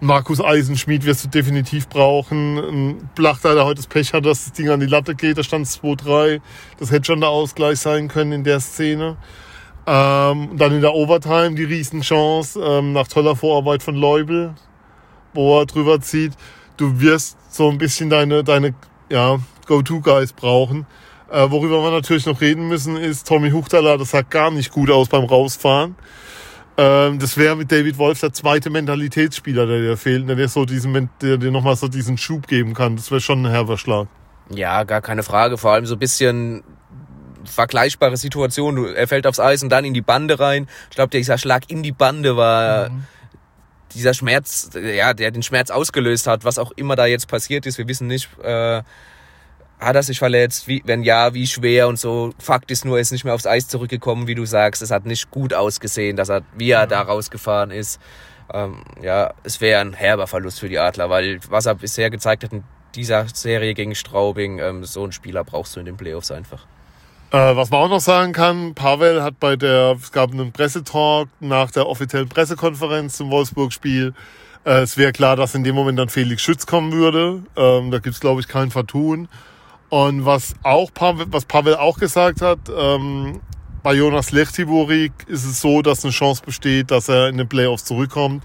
Markus 0.00 0.40
Eisenschmied 0.40 1.04
wirst 1.04 1.24
du 1.24 1.28
definitiv 1.28 1.88
brauchen. 1.88 2.58
Ein 2.58 3.10
Blachter, 3.14 3.54
der 3.54 3.64
heute 3.64 3.76
das 3.76 3.86
Pech 3.86 4.12
hat, 4.12 4.26
dass 4.26 4.44
das 4.44 4.52
Ding 4.52 4.68
an 4.68 4.80
die 4.80 4.86
Latte 4.86 5.14
geht, 5.14 5.38
da 5.38 5.42
stand 5.42 5.66
2-3. 5.66 6.40
Das 6.78 6.90
hätte 6.90 7.06
schon 7.06 7.20
der 7.20 7.30
Ausgleich 7.30 7.80
sein 7.80 8.08
können 8.08 8.32
in 8.32 8.44
der 8.44 8.60
Szene. 8.60 9.16
Ähm, 9.86 10.50
dann 10.56 10.72
in 10.72 10.80
der 10.80 10.94
Overtime 10.94 11.54
die 11.54 11.64
Riesenchance 11.64 12.58
ähm, 12.58 12.92
nach 12.92 13.06
toller 13.06 13.36
Vorarbeit 13.36 13.82
von 13.82 13.94
Leubel, 13.94 14.54
wo 15.34 15.60
er 15.60 15.66
drüber 15.66 16.00
zieht. 16.00 16.32
Du 16.76 17.00
wirst 17.00 17.36
so 17.50 17.68
ein 17.68 17.78
bisschen 17.78 18.08
deine, 18.08 18.44
deine 18.44 18.74
ja, 19.10 19.38
Go-To-Guys 19.66 20.32
brauchen. 20.32 20.86
Äh, 21.34 21.50
worüber 21.50 21.82
wir 21.82 21.90
natürlich 21.90 22.26
noch 22.26 22.40
reden 22.40 22.68
müssen, 22.68 22.96
ist 22.96 23.26
Tommy 23.26 23.50
Huchtaler, 23.50 23.98
das 23.98 24.12
sah 24.12 24.22
gar 24.22 24.52
nicht 24.52 24.70
gut 24.70 24.88
aus 24.88 25.08
beim 25.08 25.24
Rausfahren. 25.24 25.96
Ähm, 26.76 27.18
das 27.18 27.36
wäre 27.36 27.56
mit 27.56 27.72
David 27.72 27.98
Wolf 27.98 28.20
der 28.20 28.32
zweite 28.32 28.70
Mentalitätsspieler, 28.70 29.66
der 29.66 29.80
dir 29.80 29.96
fehlt, 29.96 30.28
der 30.28 30.36
dir 30.36 30.46
so 30.46 30.64
diesen, 30.64 31.10
der 31.20 31.36
dir 31.38 31.50
nochmal 31.50 31.74
so 31.74 31.88
diesen 31.88 32.18
Schub 32.18 32.46
geben 32.46 32.72
kann. 32.72 32.94
Das 32.94 33.10
wäre 33.10 33.20
schon 33.20 33.44
ein 33.44 33.50
herber 33.50 33.78
Schlag. 33.78 34.06
Ja, 34.50 34.84
gar 34.84 35.00
keine 35.00 35.24
Frage. 35.24 35.58
Vor 35.58 35.72
allem 35.72 35.86
so 35.86 35.96
ein 35.96 35.98
bisschen 35.98 36.62
vergleichbare 37.44 38.16
Situation. 38.16 38.94
Er 38.94 39.08
fällt 39.08 39.26
aufs 39.26 39.40
Eis 39.40 39.60
und 39.64 39.70
dann 39.70 39.84
in 39.84 39.92
die 39.92 40.02
Bande 40.02 40.38
rein. 40.38 40.68
Ich 40.90 40.94
glaube, 40.94 41.10
dieser 41.10 41.36
Schlag 41.36 41.68
in 41.68 41.82
die 41.82 41.92
Bande 41.92 42.36
war 42.36 42.90
mhm. 42.90 43.04
dieser 43.92 44.14
Schmerz, 44.14 44.70
ja, 44.74 45.14
der 45.14 45.32
den 45.32 45.42
Schmerz 45.42 45.72
ausgelöst 45.72 46.28
hat, 46.28 46.44
was 46.44 46.60
auch 46.60 46.70
immer 46.76 46.94
da 46.94 47.06
jetzt 47.06 47.26
passiert 47.26 47.66
ist. 47.66 47.76
Wir 47.76 47.88
wissen 47.88 48.06
nicht, 48.06 48.28
äh, 48.40 48.84
hat 49.80 49.96
er 49.96 50.02
sich 50.02 50.18
verletzt? 50.18 50.68
Wie, 50.68 50.82
wenn 50.86 51.02
ja, 51.02 51.34
wie 51.34 51.46
schwer 51.46 51.88
und 51.88 51.98
so. 51.98 52.32
Fakt 52.38 52.70
ist 52.70 52.84
nur, 52.84 52.96
er 52.96 53.02
ist 53.02 53.12
nicht 53.12 53.24
mehr 53.24 53.34
aufs 53.34 53.46
Eis 53.46 53.68
zurückgekommen, 53.68 54.26
wie 54.26 54.34
du 54.34 54.44
sagst. 54.44 54.82
Es 54.82 54.90
hat 54.90 55.06
nicht 55.06 55.30
gut 55.30 55.52
ausgesehen, 55.52 56.16
dass 56.16 56.28
er, 56.28 56.42
wie 56.56 56.70
er 56.70 56.86
da 56.86 57.02
rausgefahren 57.02 57.70
ist. 57.70 58.00
Ähm, 58.52 58.84
ja, 59.02 59.32
es 59.42 59.60
wäre 59.60 59.80
ein 59.80 59.92
herber 59.92 60.26
Verlust 60.26 60.60
für 60.60 60.68
die 60.68 60.78
Adler, 60.78 61.10
weil 61.10 61.40
was 61.48 61.66
er 61.66 61.74
bisher 61.74 62.10
gezeigt 62.10 62.44
hat 62.44 62.52
in 62.52 62.62
dieser 62.94 63.26
Serie 63.28 63.74
gegen 63.74 63.94
Straubing, 63.94 64.58
ähm, 64.58 64.84
so 64.84 65.02
einen 65.02 65.12
Spieler 65.12 65.44
brauchst 65.44 65.74
du 65.76 65.80
in 65.80 65.86
den 65.86 65.96
Playoffs 65.96 66.30
einfach. 66.30 66.66
Äh, 67.30 67.56
was 67.56 67.70
man 67.70 67.80
auch 67.80 67.88
noch 67.88 68.00
sagen 68.00 68.32
kann, 68.32 68.74
Pavel 68.74 69.22
hat 69.22 69.40
bei 69.40 69.56
der, 69.56 69.96
es 70.00 70.12
gab 70.12 70.30
einen 70.30 70.52
Pressetalk 70.52 71.28
nach 71.40 71.70
der 71.70 71.88
offiziellen 71.88 72.28
Pressekonferenz 72.28 73.16
zum 73.16 73.30
Wolfsburg-Spiel. 73.30 74.14
Äh, 74.64 74.82
es 74.82 74.96
wäre 74.96 75.12
klar, 75.12 75.34
dass 75.34 75.54
in 75.54 75.64
dem 75.64 75.74
Moment 75.74 75.98
dann 75.98 76.08
Felix 76.08 76.42
Schütz 76.42 76.66
kommen 76.66 76.92
würde. 76.92 77.42
Ähm, 77.56 77.90
da 77.90 77.98
gibt's 77.98 78.20
glaube 78.20 78.40
ich, 78.40 78.48
kein 78.48 78.70
Vertun. 78.70 79.28
Und 79.94 80.24
was 80.24 80.56
auch 80.64 80.92
Pavel, 80.92 81.26
was 81.30 81.44
Pavel 81.44 81.76
auch 81.76 81.98
gesagt 81.98 82.42
hat, 82.42 82.58
ähm, 82.76 83.40
bei 83.84 83.94
Jonas 83.94 84.32
Lechtiborik 84.32 85.12
ist 85.28 85.44
es 85.44 85.60
so, 85.60 85.82
dass 85.82 86.04
eine 86.04 86.10
Chance 86.10 86.42
besteht, 86.44 86.90
dass 86.90 87.08
er 87.08 87.28
in 87.28 87.38
den 87.38 87.48
Playoffs 87.48 87.84
zurückkommt. 87.84 88.42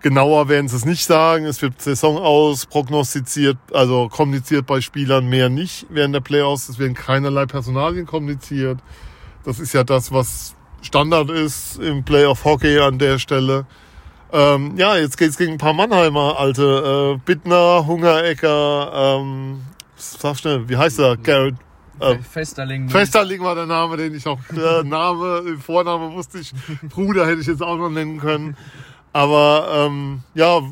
Genauer 0.00 0.48
werden 0.48 0.68
sie 0.68 0.76
es 0.76 0.86
nicht 0.86 1.04
sagen. 1.04 1.44
Es 1.44 1.60
wird 1.60 1.82
Saison 1.82 2.16
aus 2.16 2.64
prognostiziert, 2.64 3.58
also 3.74 4.08
kommuniziert 4.08 4.66
bei 4.66 4.80
Spielern 4.80 5.28
mehr 5.28 5.50
nicht 5.50 5.84
während 5.90 6.14
der 6.14 6.22
Playoffs. 6.22 6.70
Es 6.70 6.78
werden 6.78 6.94
keinerlei 6.94 7.44
Personalien 7.44 8.06
kommuniziert. 8.06 8.78
Das 9.44 9.60
ist 9.60 9.74
ja 9.74 9.84
das, 9.84 10.12
was 10.12 10.56
Standard 10.80 11.28
ist 11.28 11.78
im 11.78 12.04
Playoff 12.04 12.46
Hockey 12.46 12.78
an 12.78 12.98
der 12.98 13.18
Stelle. 13.18 13.66
Ähm, 14.32 14.78
ja, 14.78 14.96
jetzt 14.96 15.18
geht's 15.18 15.36
gegen 15.36 15.52
ein 15.52 15.58
paar 15.58 15.74
Mannheimer, 15.74 16.38
alte 16.38 17.18
äh, 17.18 17.20
Bittner, 17.26 17.84
Hungerecker, 17.86 19.18
ähm, 19.20 19.60
sag 20.00 20.36
schnell, 20.36 20.68
wie 20.68 20.76
heißt 20.76 20.98
er? 20.98 21.16
Garrett. 21.16 21.56
Ähm, 22.00 22.24
Festerling. 22.24 22.88
Festerling 22.88 23.42
war 23.42 23.54
der 23.54 23.66
Name, 23.66 23.96
den 23.96 24.14
ich 24.14 24.26
auch, 24.26 24.38
der 24.50 24.82
Name, 24.84 25.58
Vorname 25.58 26.12
wusste 26.12 26.38
ich. 26.38 26.52
Bruder 26.88 27.26
hätte 27.26 27.40
ich 27.40 27.46
jetzt 27.46 27.62
auch 27.62 27.76
noch 27.76 27.90
nennen 27.90 28.18
können. 28.18 28.56
Aber 29.12 29.86
ähm, 29.88 30.22
ja, 30.34 30.62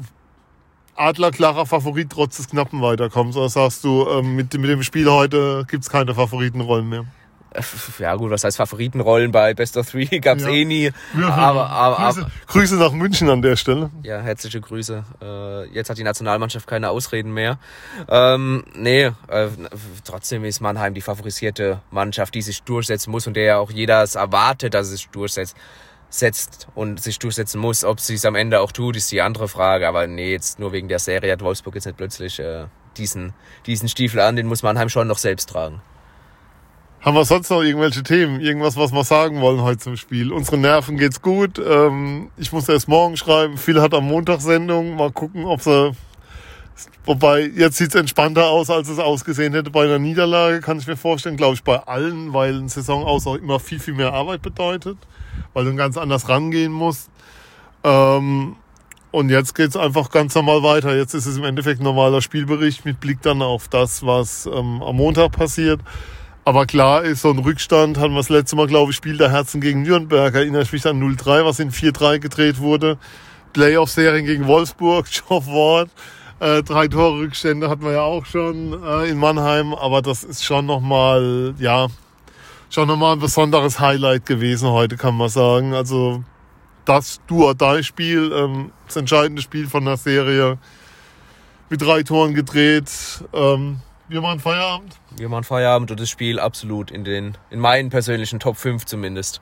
Adler 0.94 1.30
klarer 1.30 1.66
Favorit 1.66 2.11
trotz 2.11 2.38
des 2.38 2.49
knappen 2.49 2.80
Weiterkommens. 2.80 3.37
Oder 3.37 3.49
sagst 3.49 3.85
du, 3.85 4.08
ähm, 4.08 4.37
mit, 4.37 4.52
mit 4.54 4.70
dem 4.70 4.82
Spiel 4.82 5.11
heute 5.11 5.64
gibt's 5.68 5.90
keine 5.90 6.14
Favoritenrollen 6.14 6.88
mehr? 6.88 7.04
Ja 7.99 8.14
gut, 8.17 8.31
was 8.31 8.45
heißt 8.45 8.57
Favoritenrollen 8.57 9.33
bei 9.33 9.55
Best 9.55 9.77
of 9.77 9.90
Three 9.90 10.05
gab's 10.20 10.42
ja. 10.42 10.51
eh 10.51 10.64
nie. 10.64 10.90
Ja, 11.18 11.29
aber, 11.31 11.70
aber, 11.70 11.96
Grüße, 11.96 12.20
aber, 12.20 12.31
Grüße 12.46 12.77
nach 12.77 12.92
München 12.92 13.31
an 13.31 13.42
der 13.42 13.57
Stelle. 13.57 13.90
Ja, 14.03 14.20
herzliche 14.20 14.61
Grüße. 14.61 15.05
Äh, 15.22 15.64
jetzt 15.75 15.90
hat 15.90 15.99
die 15.99 16.05
Nationalmannschaft 16.05 16.66
keine 16.66 16.90
Ausreden 16.90 17.33
mehr. 17.33 17.59
Ähm, 18.09 18.64
nee, 18.75 19.05
äh, 19.29 19.49
trotzdem 20.05 20.44
ist 20.44 20.61
Mannheim 20.61 20.94
die 20.94 21.01
favorisierte 21.01 21.81
Mannschaft, 21.90 22.35
die 22.35 22.42
sich 22.42 22.62
durchsetzen 22.62 23.11
muss 23.11 23.27
und 23.27 23.35
der 23.35 23.44
ja 23.44 23.59
auch 23.59 23.70
jeder 23.70 24.03
es 24.03 24.14
erwartet, 24.14 24.75
dass 24.75 24.87
es 24.87 24.92
sich 24.92 25.09
durchsetzt 25.09 25.57
setzt 26.11 26.68
und 26.75 27.01
sich 27.03 27.18
durchsetzen 27.18 27.61
muss. 27.61 27.85
Ob 27.85 28.01
sie 28.01 28.14
es 28.14 28.25
am 28.25 28.35
Ende 28.35 28.61
auch 28.61 28.72
tut, 28.72 28.96
ist 28.96 29.12
die 29.12 29.20
andere 29.20 29.49
Frage. 29.49 29.87
Aber 29.87 30.07
nee, 30.07 30.33
jetzt 30.33 30.59
nur 30.59 30.72
wegen 30.72 30.88
der 30.88 30.99
Serie 30.99 31.33
hat 31.33 31.42
Wolfsburg 31.42 31.75
jetzt 31.75 31.85
nicht 31.85 31.99
plötzlich 31.99 32.38
äh, 32.38 32.66
diesen, 32.96 33.35
diesen 33.66 33.88
Stiefel 33.88 34.20
an, 34.20 34.37
den 34.37 34.46
muss 34.46 34.62
Mannheim 34.62 34.88
schon 34.88 35.07
noch 35.07 35.18
selbst 35.18 35.51
tragen. 35.51 35.81
Haben 37.00 37.16
wir 37.16 37.24
sonst 37.24 37.48
noch 37.50 37.62
irgendwelche 37.62 38.02
Themen? 38.02 38.40
Irgendwas, 38.40 38.76
was 38.76 38.90
wir 38.92 39.04
sagen 39.04 39.40
wollen 39.40 39.62
heute 39.62 39.78
zum 39.78 39.96
Spiel? 39.96 40.32
Unsere 40.32 40.58
Nerven 40.58 40.96
geht's 40.96 41.22
gut. 41.22 41.61
Ähm, 41.64 42.30
ich 42.37 42.52
muss 42.52 42.68
erst 42.68 42.88
morgen 42.88 43.16
schreiben. 43.16 43.56
Phil 43.56 43.80
hat 43.80 43.94
am 43.94 44.08
Montag 44.08 44.40
Sendung. 44.40 44.96
Mal 44.96 45.12
gucken, 45.12 45.44
ob 45.44 45.62
sie. 45.62 45.92
Wobei, 47.04 47.42
jetzt 47.54 47.76
sieht's 47.76 47.94
entspannter 47.94 48.46
aus, 48.46 48.68
als 48.68 48.88
es 48.88 48.98
ausgesehen 48.98 49.54
hätte 49.54 49.70
bei 49.70 49.84
einer 49.84 50.00
Niederlage, 50.00 50.61
kann 50.61 50.78
ich 50.78 50.88
mir 50.88 50.96
vorstellen. 50.96 51.37
Glaube 51.37 51.54
ich 51.54 51.62
bei 51.62 51.78
allen, 51.78 52.32
weil 52.34 52.54
ein 52.58 52.68
Saison 52.68 53.04
aus 53.04 53.28
auch 53.28 53.37
immer 53.37 53.61
viel, 53.61 53.78
viel 53.78 53.94
mehr 53.94 54.12
Arbeit 54.12 54.42
bedeutet. 54.42 54.98
Weil 55.54 55.66
du 55.66 55.74
ganz 55.76 55.96
anders 55.96 56.28
rangehen 56.28 56.72
musst. 56.72 57.11
Ähm, 57.84 58.56
und 59.12 59.30
jetzt 59.30 59.54
geht's 59.54 59.76
einfach 59.76 60.11
ganz 60.11 60.34
normal 60.34 60.64
weiter. 60.64 60.96
Jetzt 60.96 61.14
ist 61.14 61.26
es 61.26 61.37
im 61.37 61.44
Endeffekt 61.44 61.80
ein 61.80 61.84
normaler 61.84 62.20
Spielbericht 62.22 62.84
mit 62.84 62.98
Blick 62.98 63.22
dann 63.22 63.40
auf 63.40 63.68
das, 63.68 64.04
was 64.04 64.46
ähm, 64.46 64.82
am 64.82 64.96
Montag 64.96 65.30
passiert. 65.30 65.80
Aber 66.48 66.64
klar 66.64 67.02
ist, 67.02 67.20
so 67.20 67.28
ein 67.28 67.38
Rückstand 67.40 67.98
hatten 67.98 68.14
wir 68.14 68.20
das 68.20 68.30
letzte 68.30 68.56
Mal, 68.56 68.66
glaube 68.66 68.90
ich, 68.90 68.96
Spiel 68.96 69.18
der 69.18 69.30
Herzen 69.30 69.61
gegen 69.61 69.82
Nürnberg. 69.82 70.34
Erinnere 70.34 70.62
ich 70.62 70.72
mich 70.72 70.87
an 70.87 70.98
0-3, 70.98 71.44
was 71.44 71.58
in 71.58 71.70
4-3 71.70 72.20
gedreht 72.20 72.58
wurde. 72.58 72.96
Playoff-Serien 73.52 74.24
gegen 74.24 74.46
Wolfsburg, 74.46 75.06
Geoff 75.28 75.46
Ward. 75.46 75.90
Äh, 76.40 76.62
drei 76.62 76.88
Tore 76.88 77.18
Rückstände 77.18 77.68
hatten 77.68 77.84
wir 77.84 77.92
ja 77.92 78.00
auch 78.00 78.24
schon 78.24 78.82
äh, 78.82 79.11
in 79.11 79.18
Mannheim. 79.18 79.74
Aber 79.74 80.00
das 80.00 80.24
ist 80.24 80.42
schon 80.42 80.64
nochmal, 80.64 81.54
ja, 81.58 81.88
schon 82.70 82.88
nochmal 82.88 83.16
ein 83.16 83.20
besonderes 83.20 83.78
Highlight 83.78 84.24
gewesen 84.24 84.70
heute, 84.70 84.96
kann 84.96 85.18
man 85.18 85.28
sagen. 85.28 85.74
Also 85.74 86.24
das 86.87 87.20
Do-or-Die-Spiel, 87.26 88.32
ähm, 88.34 88.72
das 88.87 88.96
entscheidende 88.96 89.42
Spiel 89.42 89.66
von 89.66 89.84
der 89.84 89.98
Serie 89.98 90.56
mit 91.68 91.82
drei 91.82 92.04
Toren 92.04 92.32
gedreht. 92.32 92.90
Ähm, 93.34 93.82
wir 94.09 94.21
machen 94.21 94.40
Feierabend. 94.40 94.97
Wir 95.16 95.29
machen 95.29 95.44
Feierabend 95.44 95.90
und 95.90 96.01
das 96.01 96.09
Spiel 96.09 96.40
absolut 96.40 96.90
in 96.90 97.05
den, 97.05 97.37
in 97.51 97.61
meinen 97.61 97.90
persönlichen 97.90 98.40
Top 98.40 98.57
5 98.57 98.87
zumindest. 98.87 99.40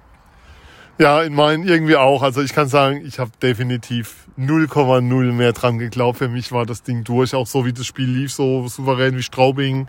Ja, 0.99 1.23
in 1.23 1.35
meinen 1.35 1.69
irgendwie 1.69 1.97
auch. 1.97 2.23
Also 2.23 2.41
ich 2.41 2.55
kann 2.55 2.69
sagen, 2.69 3.05
ich 3.05 3.19
habe 3.19 3.31
definitiv 3.43 4.27
0,0 4.39 5.33
mehr 5.33 5.53
dran 5.53 5.79
geglaubt. 5.79 6.19
Für 6.19 6.29
mich 6.29 6.53
war 6.53 6.65
das 6.65 6.83
Ding 6.83 7.05
durch, 7.05 7.35
auch 7.35 7.47
so 7.47 7.67
wie 7.67 7.73
das 7.73 7.87
Spiel 7.87 8.09
lief, 8.09 8.33
so 8.33 8.67
souverän 8.67 9.17
wie 9.17 9.23
Straubing 9.23 9.89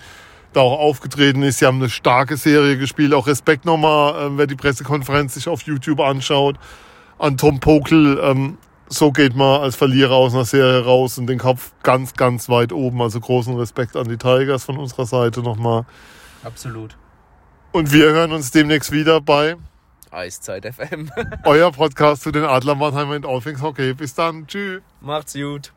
da 0.53 0.61
auch 0.61 0.79
aufgetreten 0.79 1.43
ist. 1.43 1.59
Sie 1.59 1.65
haben 1.65 1.77
eine 1.77 1.89
starke 1.89 2.35
Serie 2.35 2.77
gespielt. 2.77 3.13
Auch 3.13 3.27
Respekt 3.27 3.63
nochmal, 3.63 4.15
äh, 4.15 4.37
wer 4.37 4.47
die 4.47 4.55
Pressekonferenz 4.55 5.35
sich 5.35 5.47
auf 5.47 5.61
YouTube 5.61 6.01
anschaut, 6.01 6.57
an 7.19 7.37
Tom 7.37 7.59
Pokel. 7.59 8.19
Ähm, 8.21 8.57
so 8.89 9.11
geht 9.11 9.35
man 9.35 9.61
als 9.61 9.75
Verlierer 9.75 10.13
aus 10.13 10.33
einer 10.33 10.45
Serie 10.45 10.83
raus 10.83 11.17
und 11.17 11.27
den 11.27 11.39
Kopf 11.39 11.71
ganz, 11.83 12.13
ganz 12.13 12.49
weit 12.49 12.71
oben. 12.71 13.01
Also 13.01 13.19
großen 13.19 13.55
Respekt 13.57 13.95
an 13.95 14.07
die 14.07 14.17
Tigers 14.17 14.63
von 14.63 14.77
unserer 14.77 15.05
Seite 15.05 15.41
nochmal. 15.41 15.85
Absolut. 16.43 16.97
Und 17.71 17.91
wir 17.91 18.11
hören 18.11 18.31
uns 18.31 18.51
demnächst 18.51 18.91
wieder 18.91 19.21
bei 19.21 19.55
Eiszeit 20.11 20.65
FM. 20.65 21.11
euer 21.43 21.71
Podcast 21.71 22.23
zu 22.23 22.31
den 22.31 22.43
Adler 22.43 22.75
Mannheim 22.75 23.09
und 23.09 23.25
All 23.25 23.41
Things 23.41 23.61
Hockey. 23.61 23.93
Bis 23.93 24.13
dann. 24.13 24.47
Tschüss. 24.47 24.81
Macht's 25.01 25.33
gut. 25.33 25.73